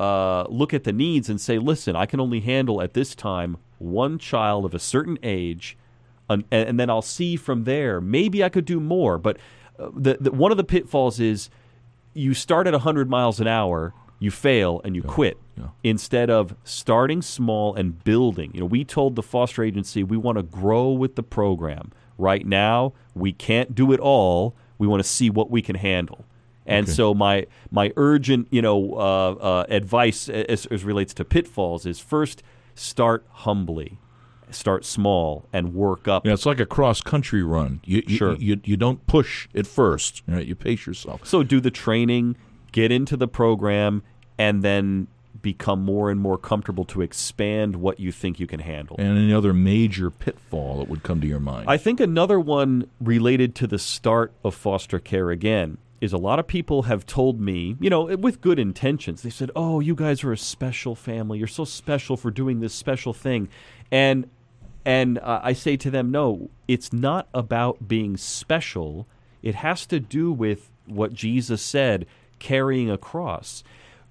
uh, 0.00 0.44
look 0.48 0.72
at 0.72 0.84
the 0.84 0.92
needs 0.92 1.28
and 1.28 1.38
say, 1.38 1.58
listen, 1.58 1.94
I 1.94 2.06
can 2.06 2.18
only 2.18 2.40
handle 2.40 2.80
at 2.80 2.94
this 2.94 3.14
time 3.14 3.58
one 3.78 4.18
child 4.18 4.64
of 4.64 4.74
a 4.74 4.78
certain 4.78 5.18
age, 5.22 5.76
and, 6.28 6.44
and 6.50 6.78
then 6.78 6.90
I'll 6.90 7.02
see 7.02 7.36
from 7.36 7.64
there. 7.64 8.00
Maybe 8.00 8.42
I 8.42 8.48
could 8.48 8.64
do 8.64 8.80
more, 8.80 9.18
but 9.18 9.36
uh, 9.78 9.90
the, 9.94 10.18
the, 10.20 10.30
one 10.30 10.50
of 10.50 10.56
the 10.56 10.64
pitfalls 10.64 11.20
is 11.20 11.50
you 12.14 12.34
start 12.34 12.66
at 12.66 12.72
100 12.72 13.10
miles 13.10 13.40
an 13.40 13.46
hour, 13.46 13.92
you 14.18 14.30
fail, 14.30 14.80
and 14.84 14.96
you 14.96 15.02
yeah. 15.04 15.12
quit. 15.12 15.38
Yeah. 15.56 15.68
Instead 15.82 16.30
of 16.30 16.56
starting 16.64 17.22
small 17.22 17.74
and 17.74 18.02
building. 18.02 18.50
You 18.54 18.60
know, 18.60 18.66
we 18.66 18.84
told 18.84 19.14
the 19.14 19.22
foster 19.22 19.62
agency 19.62 20.02
we 20.02 20.16
want 20.16 20.36
to 20.36 20.42
grow 20.42 20.90
with 20.90 21.14
the 21.14 21.22
program. 21.22 21.92
Right 22.18 22.46
now, 22.46 22.92
we 23.14 23.32
can't 23.32 23.74
do 23.74 23.92
it 23.92 24.00
all. 24.00 24.54
We 24.78 24.86
want 24.86 25.02
to 25.02 25.08
see 25.08 25.30
what 25.30 25.50
we 25.50 25.62
can 25.62 25.76
handle. 25.76 26.24
And 26.66 26.86
okay. 26.86 26.92
so 26.92 27.14
my 27.14 27.46
my 27.70 27.92
urgent, 27.96 28.48
you 28.50 28.62
know, 28.62 28.94
uh, 28.94 29.32
uh, 29.32 29.66
advice 29.68 30.28
as, 30.28 30.66
as 30.66 30.84
relates 30.84 31.12
to 31.14 31.24
pitfalls 31.24 31.86
is 31.86 32.00
first 32.00 32.42
start 32.74 33.26
humbly, 33.30 33.98
start 34.50 34.84
small, 34.84 35.46
and 35.52 35.74
work 35.74 36.08
up. 36.08 36.26
Yeah, 36.26 36.32
it's 36.32 36.46
like 36.46 36.60
a 36.60 36.66
cross 36.66 37.00
country 37.00 37.42
run. 37.42 37.80
You, 37.84 38.02
you 38.06 38.16
sure. 38.16 38.36
you, 38.36 38.60
you 38.64 38.76
don't 38.76 39.06
push 39.06 39.48
at 39.54 39.66
first. 39.66 40.22
Right? 40.26 40.46
You 40.46 40.54
pace 40.54 40.86
yourself. 40.86 41.26
So 41.26 41.42
do 41.42 41.60
the 41.60 41.70
training, 41.70 42.36
get 42.72 42.92
into 42.92 43.16
the 43.16 43.28
program, 43.28 44.02
and 44.38 44.62
then 44.62 45.08
become 45.42 45.84
more 45.84 46.10
and 46.10 46.20
more 46.20 46.38
comfortable 46.38 46.84
to 46.86 47.02
expand 47.02 47.76
what 47.76 48.00
you 48.00 48.10
think 48.10 48.40
you 48.40 48.46
can 48.46 48.60
handle. 48.60 48.96
And 48.98 49.18
any 49.18 49.32
other 49.32 49.52
major 49.52 50.10
pitfall 50.10 50.78
that 50.78 50.88
would 50.88 51.02
come 51.02 51.20
to 51.20 51.26
your 51.26 51.40
mind? 51.40 51.68
I 51.68 51.76
think 51.76 52.00
another 52.00 52.40
one 52.40 52.88
related 53.00 53.54
to 53.56 53.66
the 53.66 53.78
start 53.78 54.32
of 54.42 54.54
foster 54.54 54.98
care 54.98 55.30
again 55.30 55.78
is 56.00 56.12
a 56.12 56.18
lot 56.18 56.38
of 56.38 56.46
people 56.46 56.82
have 56.82 57.06
told 57.06 57.40
me, 57.40 57.76
you 57.80 57.88
know, 57.88 58.04
with 58.16 58.40
good 58.40 58.58
intentions, 58.58 59.22
they 59.22 59.30
said, 59.30 59.50
"Oh, 59.56 59.80
you 59.80 59.94
guys 59.94 60.22
are 60.22 60.32
a 60.32 60.38
special 60.38 60.94
family. 60.94 61.38
You're 61.38 61.46
so 61.46 61.64
special 61.64 62.16
for 62.16 62.30
doing 62.30 62.60
this 62.60 62.74
special 62.74 63.12
thing," 63.14 63.48
and 63.94 64.28
and 64.84 65.18
uh, 65.18 65.40
I 65.42 65.52
say 65.52 65.76
to 65.76 65.90
them, 65.90 66.10
"No, 66.10 66.50
it's 66.66 66.92
not 66.92 67.28
about 67.32 67.86
being 67.86 68.16
special. 68.16 69.06
It 69.40 69.54
has 69.54 69.86
to 69.86 70.00
do 70.00 70.32
with 70.32 70.70
what 70.86 71.14
Jesus 71.14 71.62
said, 71.62 72.06
carrying 72.38 72.90
a 72.90 72.98
cross. 72.98 73.62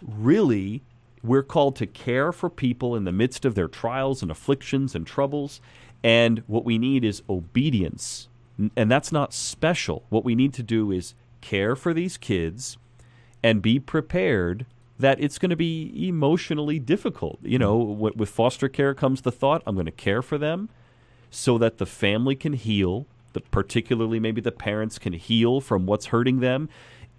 Really." 0.02 0.82
We're 1.26 1.44
called 1.44 1.78
to 1.78 1.88
care 1.88 2.34
for 2.34 2.50
people 2.50 2.98
in 2.98 3.06
the 3.06 3.14
midst 3.14 3.46
of 3.46 3.56
their 3.56 3.70
trials 3.70 4.22
and 4.22 4.30
afflictions 4.30 4.94
and 4.94 5.08
troubles. 5.08 5.62
And 6.04 6.44
what 6.48 6.66
we 6.66 6.78
need 6.78 7.06
is 7.06 7.24
obedience. 7.30 8.28
And 8.76 8.92
that's 8.92 9.14
not 9.14 9.34
special. 9.34 10.04
What 10.10 10.26
we 10.26 10.36
need 10.36 10.54
to 10.56 10.64
do 10.64 10.92
is 10.92 11.16
care 11.40 11.78
for 11.78 11.94
these 11.94 12.18
kids 12.18 12.78
and 13.42 13.62
be 13.62 13.80
prepared 13.80 14.66
that 15.00 15.20
it's 15.20 15.40
going 15.40 15.50
to 15.50 15.56
be 15.56 16.08
emotionally 16.08 16.80
difficult. 16.80 17.40
You 17.42 17.60
know, 17.60 17.80
mm-hmm. 17.80 18.18
with 18.20 18.30
foster 18.30 18.70
care 18.70 18.94
comes 18.94 19.22
the 19.22 19.32
thought 19.32 19.64
I'm 19.66 19.76
going 19.76 19.86
to 19.86 19.92
care 19.92 20.22
for 20.22 20.38
them 20.38 20.70
so 21.30 21.58
that 21.58 21.78
the 21.78 21.86
family 21.86 22.36
can 22.36 22.54
heal, 22.54 23.08
that 23.34 23.50
particularly 23.50 24.20
maybe 24.20 24.40
the 24.40 24.52
parents 24.52 25.00
can 25.00 25.14
heal 25.14 25.60
from 25.62 25.86
what's 25.86 26.08
hurting 26.08 26.40
them, 26.40 26.70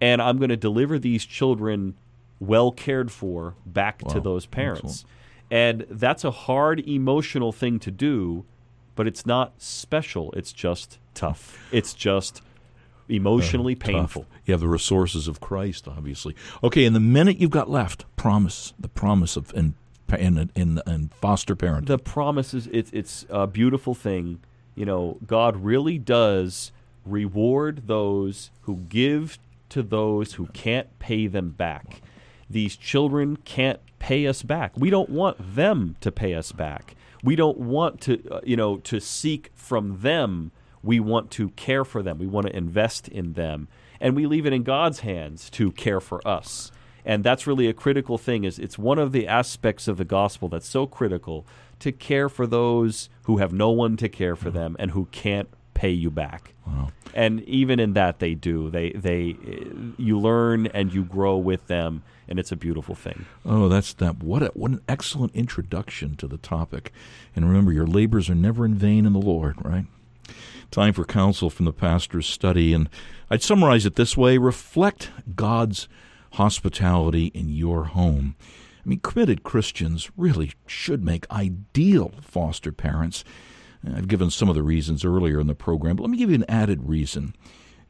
and 0.01 0.23
I'm 0.23 0.39
going 0.39 0.51
to 0.51 0.57
deliver 0.57 0.99
these 0.99 1.25
children 1.25 1.95
well 2.39 2.71
cared 2.71 3.11
for 3.11 3.55
back 3.67 4.03
wow. 4.05 4.13
to 4.13 4.21
those 4.21 4.47
parents. 4.47 5.05
Excellent. 5.05 5.07
And 5.51 5.87
that's 5.91 6.25
a 6.25 6.31
hard 6.31 6.81
emotional 6.89 7.53
thing 7.53 7.79
to 7.81 7.91
do, 7.91 8.45
but 8.95 9.07
it's 9.07 9.27
not 9.27 9.61
special. 9.61 10.33
It's 10.33 10.53
just 10.53 10.99
tough. 11.15 11.59
It's 11.71 11.95
just 11.95 12.43
emotionally 13.09 13.75
uh, 13.75 13.85
painful. 13.85 14.23
Tough. 14.23 14.41
You 14.47 14.53
have 14.53 14.61
the 14.61 14.69
resources 14.69 15.29
of 15.29 15.41
Christ, 15.41 15.89
obviously. 15.89 16.35
Okay, 16.63 16.85
in 16.85 16.93
the 16.93 17.01
minute 17.01 17.39
you've 17.39 17.51
got 17.51 17.71
left, 17.71 18.05
promise 18.17 18.73
the 18.79 18.89
promise 18.89 19.37
of 19.37 19.53
in 19.55 19.75
in 20.19 20.51
in, 20.55 20.81
in 20.87 21.09
foster 21.21 21.57
parent. 21.57 21.87
The 21.87 21.99
promise 21.99 22.55
is 22.55 22.69
it's 22.69 22.91
it's 22.93 23.27
a 23.31 23.47
beautiful 23.47 23.95
thing. 23.95 24.41
You 24.75 24.85
know, 24.85 25.19
God 25.27 25.57
really 25.57 25.99
does 25.99 26.73
reward 27.07 27.87
those 27.87 28.51
who 28.63 28.77
give 28.89 29.39
to 29.71 29.83
those 29.83 30.35
who 30.35 30.47
can't 30.49 30.99
pay 30.99 31.27
them 31.27 31.51
back. 31.51 32.03
These 32.49 32.77
children 32.77 33.37
can't 33.45 33.81
pay 33.99 34.27
us 34.27 34.43
back. 34.43 34.73
We 34.77 34.91
don't 34.91 35.11
want 35.11 35.37
them 35.55 35.97
to 36.01 36.13
pay 36.13 36.35
us 36.35 36.53
back. 36.53 36.95
We 37.23 37.37
don't 37.37 37.59
want 37.59 38.03
to, 38.03 38.23
uh, 38.31 38.41
you 38.45 38.57
know, 38.57 38.77
to 38.79 39.01
seek 39.01 39.51
from 39.55 40.01
them 40.01 40.53
we 40.85 41.01
want 41.01 41.31
to 41.33 41.51
care 41.51 41.85
for 41.85 42.03
them. 42.03 42.19
We 42.19 42.27
want 42.27 42.47
to 42.47 42.57
invest 42.57 43.09
in 43.09 43.33
them. 43.33 43.69
And 44.01 44.15
we 44.15 44.27
leave 44.27 44.47
it 44.47 44.53
in 44.53 44.63
God's 44.63 45.01
hands 45.01 45.49
to 45.51 45.73
care 45.73 46.01
for 46.01 46.27
us. 46.27 46.71
And 47.05 47.23
that's 47.23 47.47
really 47.47 47.69
a 47.69 47.73
critical 47.73 48.19
thing 48.19 48.45
is 48.45 48.59
it's 48.59 48.79
one 48.79 48.99
of 48.99 49.13
the 49.13 49.27
aspects 49.27 49.89
of 49.89 49.97
the 49.97 50.05
gospel 50.05 50.49
that's 50.49 50.69
so 50.69 50.87
critical 50.87 51.47
to 51.81 51.93
care 51.93 52.29
for 52.29 52.47
those 52.47 53.09
who 53.25 53.39
have 53.39 53.53
no 53.53 53.71
one 53.71 53.97
to 53.99 54.09
care 54.09 54.37
for 54.37 54.49
mm-hmm. 54.49 54.59
them 54.59 54.77
and 54.79 54.91
who 54.93 55.07
can't 55.07 55.49
pay 55.75 55.91
you 55.91 56.11
back. 56.11 56.55
Wow. 56.67 56.93
And 57.13 57.43
even 57.43 57.79
in 57.79 57.93
that 57.93 58.21
they 58.21 58.35
do. 58.35 58.71
They 58.71 58.91
they 58.91 59.37
you 59.99 60.19
learn 60.19 60.67
and 60.69 60.93
you 60.93 61.05
grow 61.05 61.37
with 61.37 61.67
them 61.67 62.03
and 62.27 62.39
it's 62.39 62.53
a 62.53 62.57
beautiful 62.57 62.95
thing. 62.95 63.27
Oh, 63.45 63.69
that's 63.69 63.93
that 63.95 64.23
what 64.23 64.43
a, 64.43 64.47
what 64.55 64.71
an 64.71 64.81
excellent 64.89 65.35
introduction 65.35 66.17
to 66.17 66.27
the 66.27 66.39
topic. 66.39 66.93
And 67.37 67.47
remember 67.47 67.73
your 67.73 67.87
labors 67.87 68.31
are 68.31 68.35
never 68.35 68.65
in 68.65 68.75
vain 68.75 69.05
in 69.05 69.13
the 69.13 69.21
Lord, 69.21 69.57
right? 69.65 69.87
Time 70.75 70.93
for 70.93 71.05
counsel 71.05 71.51
from 71.51 71.67
the 71.67 71.73
pastor's 71.73 72.27
study. 72.27 72.75
And 72.75 72.91
I'd 73.31 73.45
summarize 73.45 73.87
it 73.87 73.95
this 73.95 74.17
way 74.17 74.39
reflect 74.39 75.13
God's 75.37 75.87
hospitality 76.33 77.27
in 77.27 77.49
your 77.49 77.85
home. 77.85 78.35
I 78.85 78.89
mean, 78.89 78.99
committed 78.99 79.45
Christians 79.45 80.11
really 80.17 80.51
should 80.67 81.05
make 81.05 81.31
ideal 81.31 82.11
foster 82.21 82.73
parents. 82.73 83.23
I've 83.87 84.09
given 84.09 84.31
some 84.31 84.49
of 84.49 84.57
the 84.57 84.65
reasons 84.65 85.05
earlier 85.05 85.39
in 85.39 85.47
the 85.47 85.55
program, 85.55 85.95
but 85.95 86.03
let 86.03 86.11
me 86.11 86.19
give 86.19 86.31
you 86.31 86.35
an 86.35 86.51
added 86.51 86.89
reason. 86.89 87.37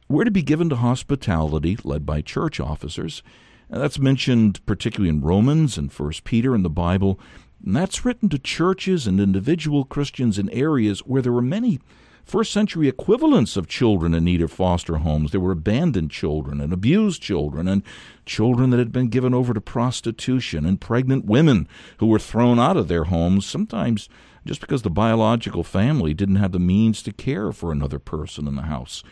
We're 0.06 0.24
to 0.24 0.30
be 0.30 0.42
given 0.42 0.68
to 0.68 0.76
hospitality 0.76 1.78
led 1.84 2.04
by 2.04 2.20
church 2.20 2.60
officers. 2.60 3.22
And 3.70 3.80
that's 3.80 3.98
mentioned 3.98 4.60
particularly 4.66 5.08
in 5.08 5.22
Romans 5.22 5.78
and 5.78 5.90
First 5.90 6.24
Peter 6.24 6.54
in 6.54 6.62
the 6.62 6.68
Bible. 6.68 7.18
And 7.64 7.74
that's 7.74 8.04
written 8.04 8.28
to 8.28 8.38
churches 8.38 9.06
and 9.06 9.20
individual 9.20 9.86
Christians 9.86 10.38
in 10.38 10.50
areas 10.50 11.00
where 11.00 11.22
there 11.22 11.32
were 11.32 11.40
many 11.40 11.80
first 12.24 12.52
century 12.52 12.88
equivalents 12.88 13.56
of 13.56 13.68
children 13.68 14.14
in 14.14 14.24
need 14.24 14.42
of 14.42 14.50
foster 14.50 14.96
homes. 14.96 15.30
There 15.30 15.40
were 15.40 15.52
abandoned 15.52 16.10
children 16.10 16.60
and 16.60 16.72
abused 16.72 17.22
children 17.22 17.68
and 17.68 17.82
children 18.26 18.70
that 18.70 18.78
had 18.78 18.92
been 18.92 19.08
given 19.08 19.34
over 19.34 19.54
to 19.54 19.60
prostitution 19.60 20.64
and 20.64 20.80
pregnant 20.80 21.24
women 21.26 21.68
who 21.98 22.06
were 22.06 22.18
thrown 22.18 22.58
out 22.58 22.76
of 22.76 22.88
their 22.88 23.04
homes, 23.04 23.46
sometimes 23.46 24.08
just 24.46 24.60
because 24.60 24.82
the 24.82 24.90
biological 24.90 25.62
family 25.62 26.14
didn't 26.14 26.36
have 26.36 26.52
the 26.52 26.58
means 26.58 27.02
to 27.02 27.12
care 27.12 27.52
for 27.52 27.72
another 27.72 27.98
person 27.98 28.46
in 28.46 28.56
the 28.56 28.62
house. 28.62 29.02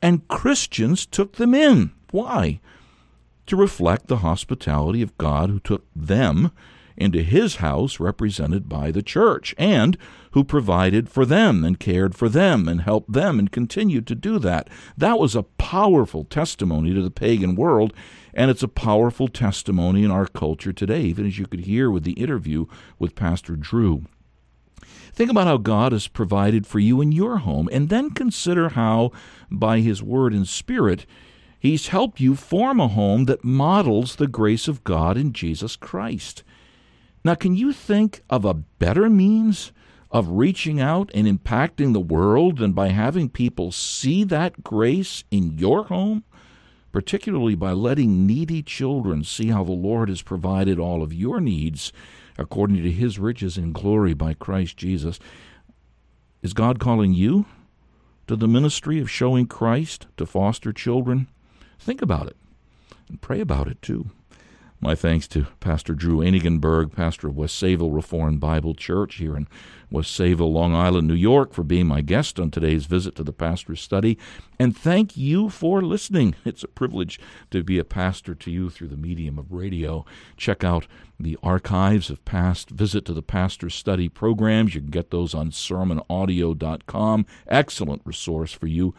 And 0.00 0.26
Christians 0.28 1.06
took 1.06 1.36
them 1.36 1.54
in. 1.54 1.92
Why? 2.10 2.60
To 3.46 3.56
reflect 3.56 4.08
the 4.08 4.18
hospitality 4.18 5.02
of 5.02 5.16
God 5.18 5.50
who 5.50 5.60
took 5.60 5.86
them 5.94 6.50
into 6.96 7.22
his 7.22 7.56
house, 7.56 8.00
represented 8.00 8.68
by 8.68 8.90
the 8.90 9.02
church, 9.02 9.54
and 9.56 9.96
who 10.32 10.44
provided 10.44 11.08
for 11.08 11.24
them 11.24 11.64
and 11.64 11.78
cared 11.78 12.14
for 12.14 12.28
them 12.28 12.68
and 12.68 12.82
helped 12.82 13.12
them 13.12 13.38
and 13.38 13.52
continued 13.52 14.06
to 14.06 14.14
do 14.14 14.38
that. 14.38 14.68
That 14.96 15.18
was 15.18 15.34
a 15.34 15.42
powerful 15.42 16.24
testimony 16.24 16.92
to 16.94 17.02
the 17.02 17.10
pagan 17.10 17.54
world, 17.54 17.92
and 18.34 18.50
it's 18.50 18.62
a 18.62 18.68
powerful 18.68 19.28
testimony 19.28 20.04
in 20.04 20.10
our 20.10 20.26
culture 20.26 20.72
today, 20.72 21.02
even 21.02 21.26
as 21.26 21.38
you 21.38 21.46
could 21.46 21.60
hear 21.60 21.90
with 21.90 22.04
the 22.04 22.12
interview 22.12 22.66
with 22.98 23.14
Pastor 23.14 23.56
Drew. 23.56 24.04
Think 25.14 25.30
about 25.30 25.46
how 25.46 25.58
God 25.58 25.92
has 25.92 26.08
provided 26.08 26.66
for 26.66 26.78
you 26.78 27.02
in 27.02 27.12
your 27.12 27.38
home, 27.38 27.68
and 27.70 27.90
then 27.90 28.10
consider 28.10 28.70
how, 28.70 29.12
by 29.50 29.80
His 29.80 30.02
Word 30.02 30.32
and 30.32 30.48
Spirit, 30.48 31.04
He's 31.60 31.88
helped 31.88 32.18
you 32.18 32.34
form 32.34 32.80
a 32.80 32.88
home 32.88 33.26
that 33.26 33.44
models 33.44 34.16
the 34.16 34.26
grace 34.26 34.66
of 34.66 34.82
God 34.82 35.16
in 35.16 35.32
Jesus 35.32 35.76
Christ. 35.76 36.42
Now, 37.24 37.36
can 37.36 37.54
you 37.54 37.72
think 37.72 38.22
of 38.28 38.44
a 38.44 38.54
better 38.54 39.08
means 39.08 39.70
of 40.12 40.28
reaching 40.28 40.80
out 40.80 41.10
and 41.14 41.26
impacting 41.26 41.92
the 41.92 42.00
world 42.00 42.60
and 42.60 42.74
by 42.74 42.88
having 42.88 43.28
people 43.28 43.72
see 43.72 44.22
that 44.24 44.62
grace 44.62 45.24
in 45.30 45.58
your 45.58 45.84
home? 45.84 46.22
Particularly 46.92 47.54
by 47.54 47.72
letting 47.72 48.26
needy 48.26 48.62
children 48.62 49.24
see 49.24 49.48
how 49.48 49.64
the 49.64 49.72
Lord 49.72 50.10
has 50.10 50.20
provided 50.20 50.78
all 50.78 51.02
of 51.02 51.14
your 51.14 51.40
needs 51.40 51.92
according 52.36 52.82
to 52.82 52.90
his 52.90 53.18
riches 53.18 53.56
in 53.56 53.72
glory 53.72 54.12
by 54.12 54.34
Christ 54.34 54.76
Jesus. 54.76 55.18
Is 56.42 56.52
God 56.52 56.78
calling 56.78 57.14
you 57.14 57.46
to 58.26 58.36
the 58.36 58.48
ministry 58.48 59.00
of 59.00 59.10
showing 59.10 59.46
Christ 59.46 60.06
to 60.18 60.26
foster 60.26 60.72
children? 60.72 61.28
Think 61.78 62.02
about 62.02 62.26
it 62.26 62.36
and 63.08 63.20
pray 63.20 63.40
about 63.40 63.68
it 63.68 63.80
too. 63.80 64.10
My 64.84 64.96
thanks 64.96 65.28
to 65.28 65.46
Pastor 65.60 65.94
Drew 65.94 66.18
Eenigenburg, 66.18 66.92
pastor 66.92 67.28
of 67.28 67.36
West 67.36 67.62
Sayville 67.62 67.94
Reformed 67.94 68.40
Bible 68.40 68.74
Church 68.74 69.14
here 69.14 69.36
in 69.36 69.46
West 69.92 70.18
Sayville, 70.18 70.52
Long 70.52 70.74
Island, 70.74 71.06
New 71.06 71.14
York, 71.14 71.52
for 71.52 71.62
being 71.62 71.86
my 71.86 72.00
guest 72.00 72.40
on 72.40 72.50
today's 72.50 72.86
visit 72.86 73.14
to 73.14 73.22
the 73.22 73.32
pastor's 73.32 73.80
study. 73.80 74.18
And 74.58 74.76
thank 74.76 75.16
you 75.16 75.50
for 75.50 75.82
listening. 75.82 76.34
It's 76.44 76.64
a 76.64 76.68
privilege 76.68 77.20
to 77.52 77.62
be 77.62 77.78
a 77.78 77.84
pastor 77.84 78.34
to 78.34 78.50
you 78.50 78.70
through 78.70 78.88
the 78.88 78.96
medium 78.96 79.38
of 79.38 79.52
radio. 79.52 80.04
Check 80.36 80.64
out 80.64 80.88
the 81.18 81.38
archives 81.44 82.10
of 82.10 82.24
past 82.24 82.70
Visit 82.70 83.04
to 83.04 83.12
the 83.12 83.22
Pastor's 83.22 83.76
Study 83.76 84.08
programs. 84.08 84.74
You 84.74 84.80
can 84.80 84.90
get 84.90 85.12
those 85.12 85.32
on 85.32 85.52
sermonaudio.com. 85.52 87.26
Excellent 87.46 88.02
resource 88.04 88.52
for 88.52 88.66
you. 88.66 88.94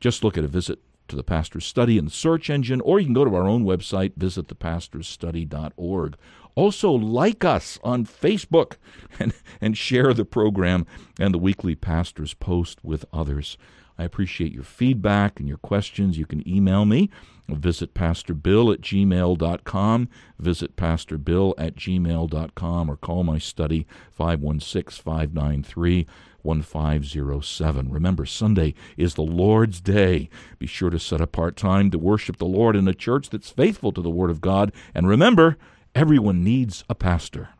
Just 0.00 0.24
look 0.24 0.36
at 0.36 0.42
a 0.42 0.48
visit 0.48 0.80
to 1.08 1.16
the 1.16 1.24
Pastor's 1.24 1.66
Study 1.66 1.98
in 1.98 2.04
the 2.04 2.10
search 2.10 2.50
engine, 2.50 2.80
or 2.82 2.98
you 2.98 3.06
can 3.06 3.14
go 3.14 3.24
to 3.24 3.34
our 3.34 3.48
own 3.48 3.64
website, 3.64 4.12
visitthepastorsstudy.org. 4.18 6.16
Also, 6.54 6.90
like 6.90 7.44
us 7.44 7.78
on 7.84 8.04
Facebook 8.04 8.76
and, 9.18 9.32
and 9.60 9.76
share 9.76 10.12
the 10.12 10.24
program 10.24 10.86
and 11.18 11.32
the 11.32 11.38
weekly 11.38 11.74
Pastor's 11.74 12.34
Post 12.34 12.84
with 12.84 13.04
others. 13.12 13.56
I 13.98 14.04
appreciate 14.04 14.52
your 14.52 14.64
feedback 14.64 15.40
and 15.40 15.48
your 15.48 15.58
questions. 15.58 16.18
You 16.18 16.26
can 16.26 16.46
email 16.48 16.84
me. 16.84 17.10
Visit 17.48 17.94
pastorbill 17.94 18.72
at 18.74 18.80
gmail.com. 18.82 20.08
Visit 20.38 20.76
pastorbill 20.76 21.54
at 21.56 21.76
gmail.com 21.76 22.90
or 22.90 22.96
call 22.96 23.24
my 23.24 23.38
study 23.38 23.86
516 24.12 25.02
593 25.02 26.06
1507. 26.42 27.90
Remember, 27.90 28.24
Sunday 28.24 28.74
is 28.96 29.14
the 29.14 29.22
Lord's 29.22 29.80
Day. 29.80 30.28
Be 30.58 30.66
sure 30.66 30.90
to 30.90 30.98
set 30.98 31.20
apart 31.20 31.56
time 31.56 31.90
to 31.90 31.98
worship 31.98 32.36
the 32.36 32.44
Lord 32.44 32.76
in 32.76 32.86
a 32.86 32.94
church 32.94 33.30
that's 33.30 33.50
faithful 33.50 33.92
to 33.92 34.02
the 34.02 34.10
Word 34.10 34.30
of 34.30 34.40
God. 34.40 34.72
And 34.94 35.08
remember, 35.08 35.56
everyone 35.94 36.44
needs 36.44 36.84
a 36.88 36.94
pastor. 36.94 37.50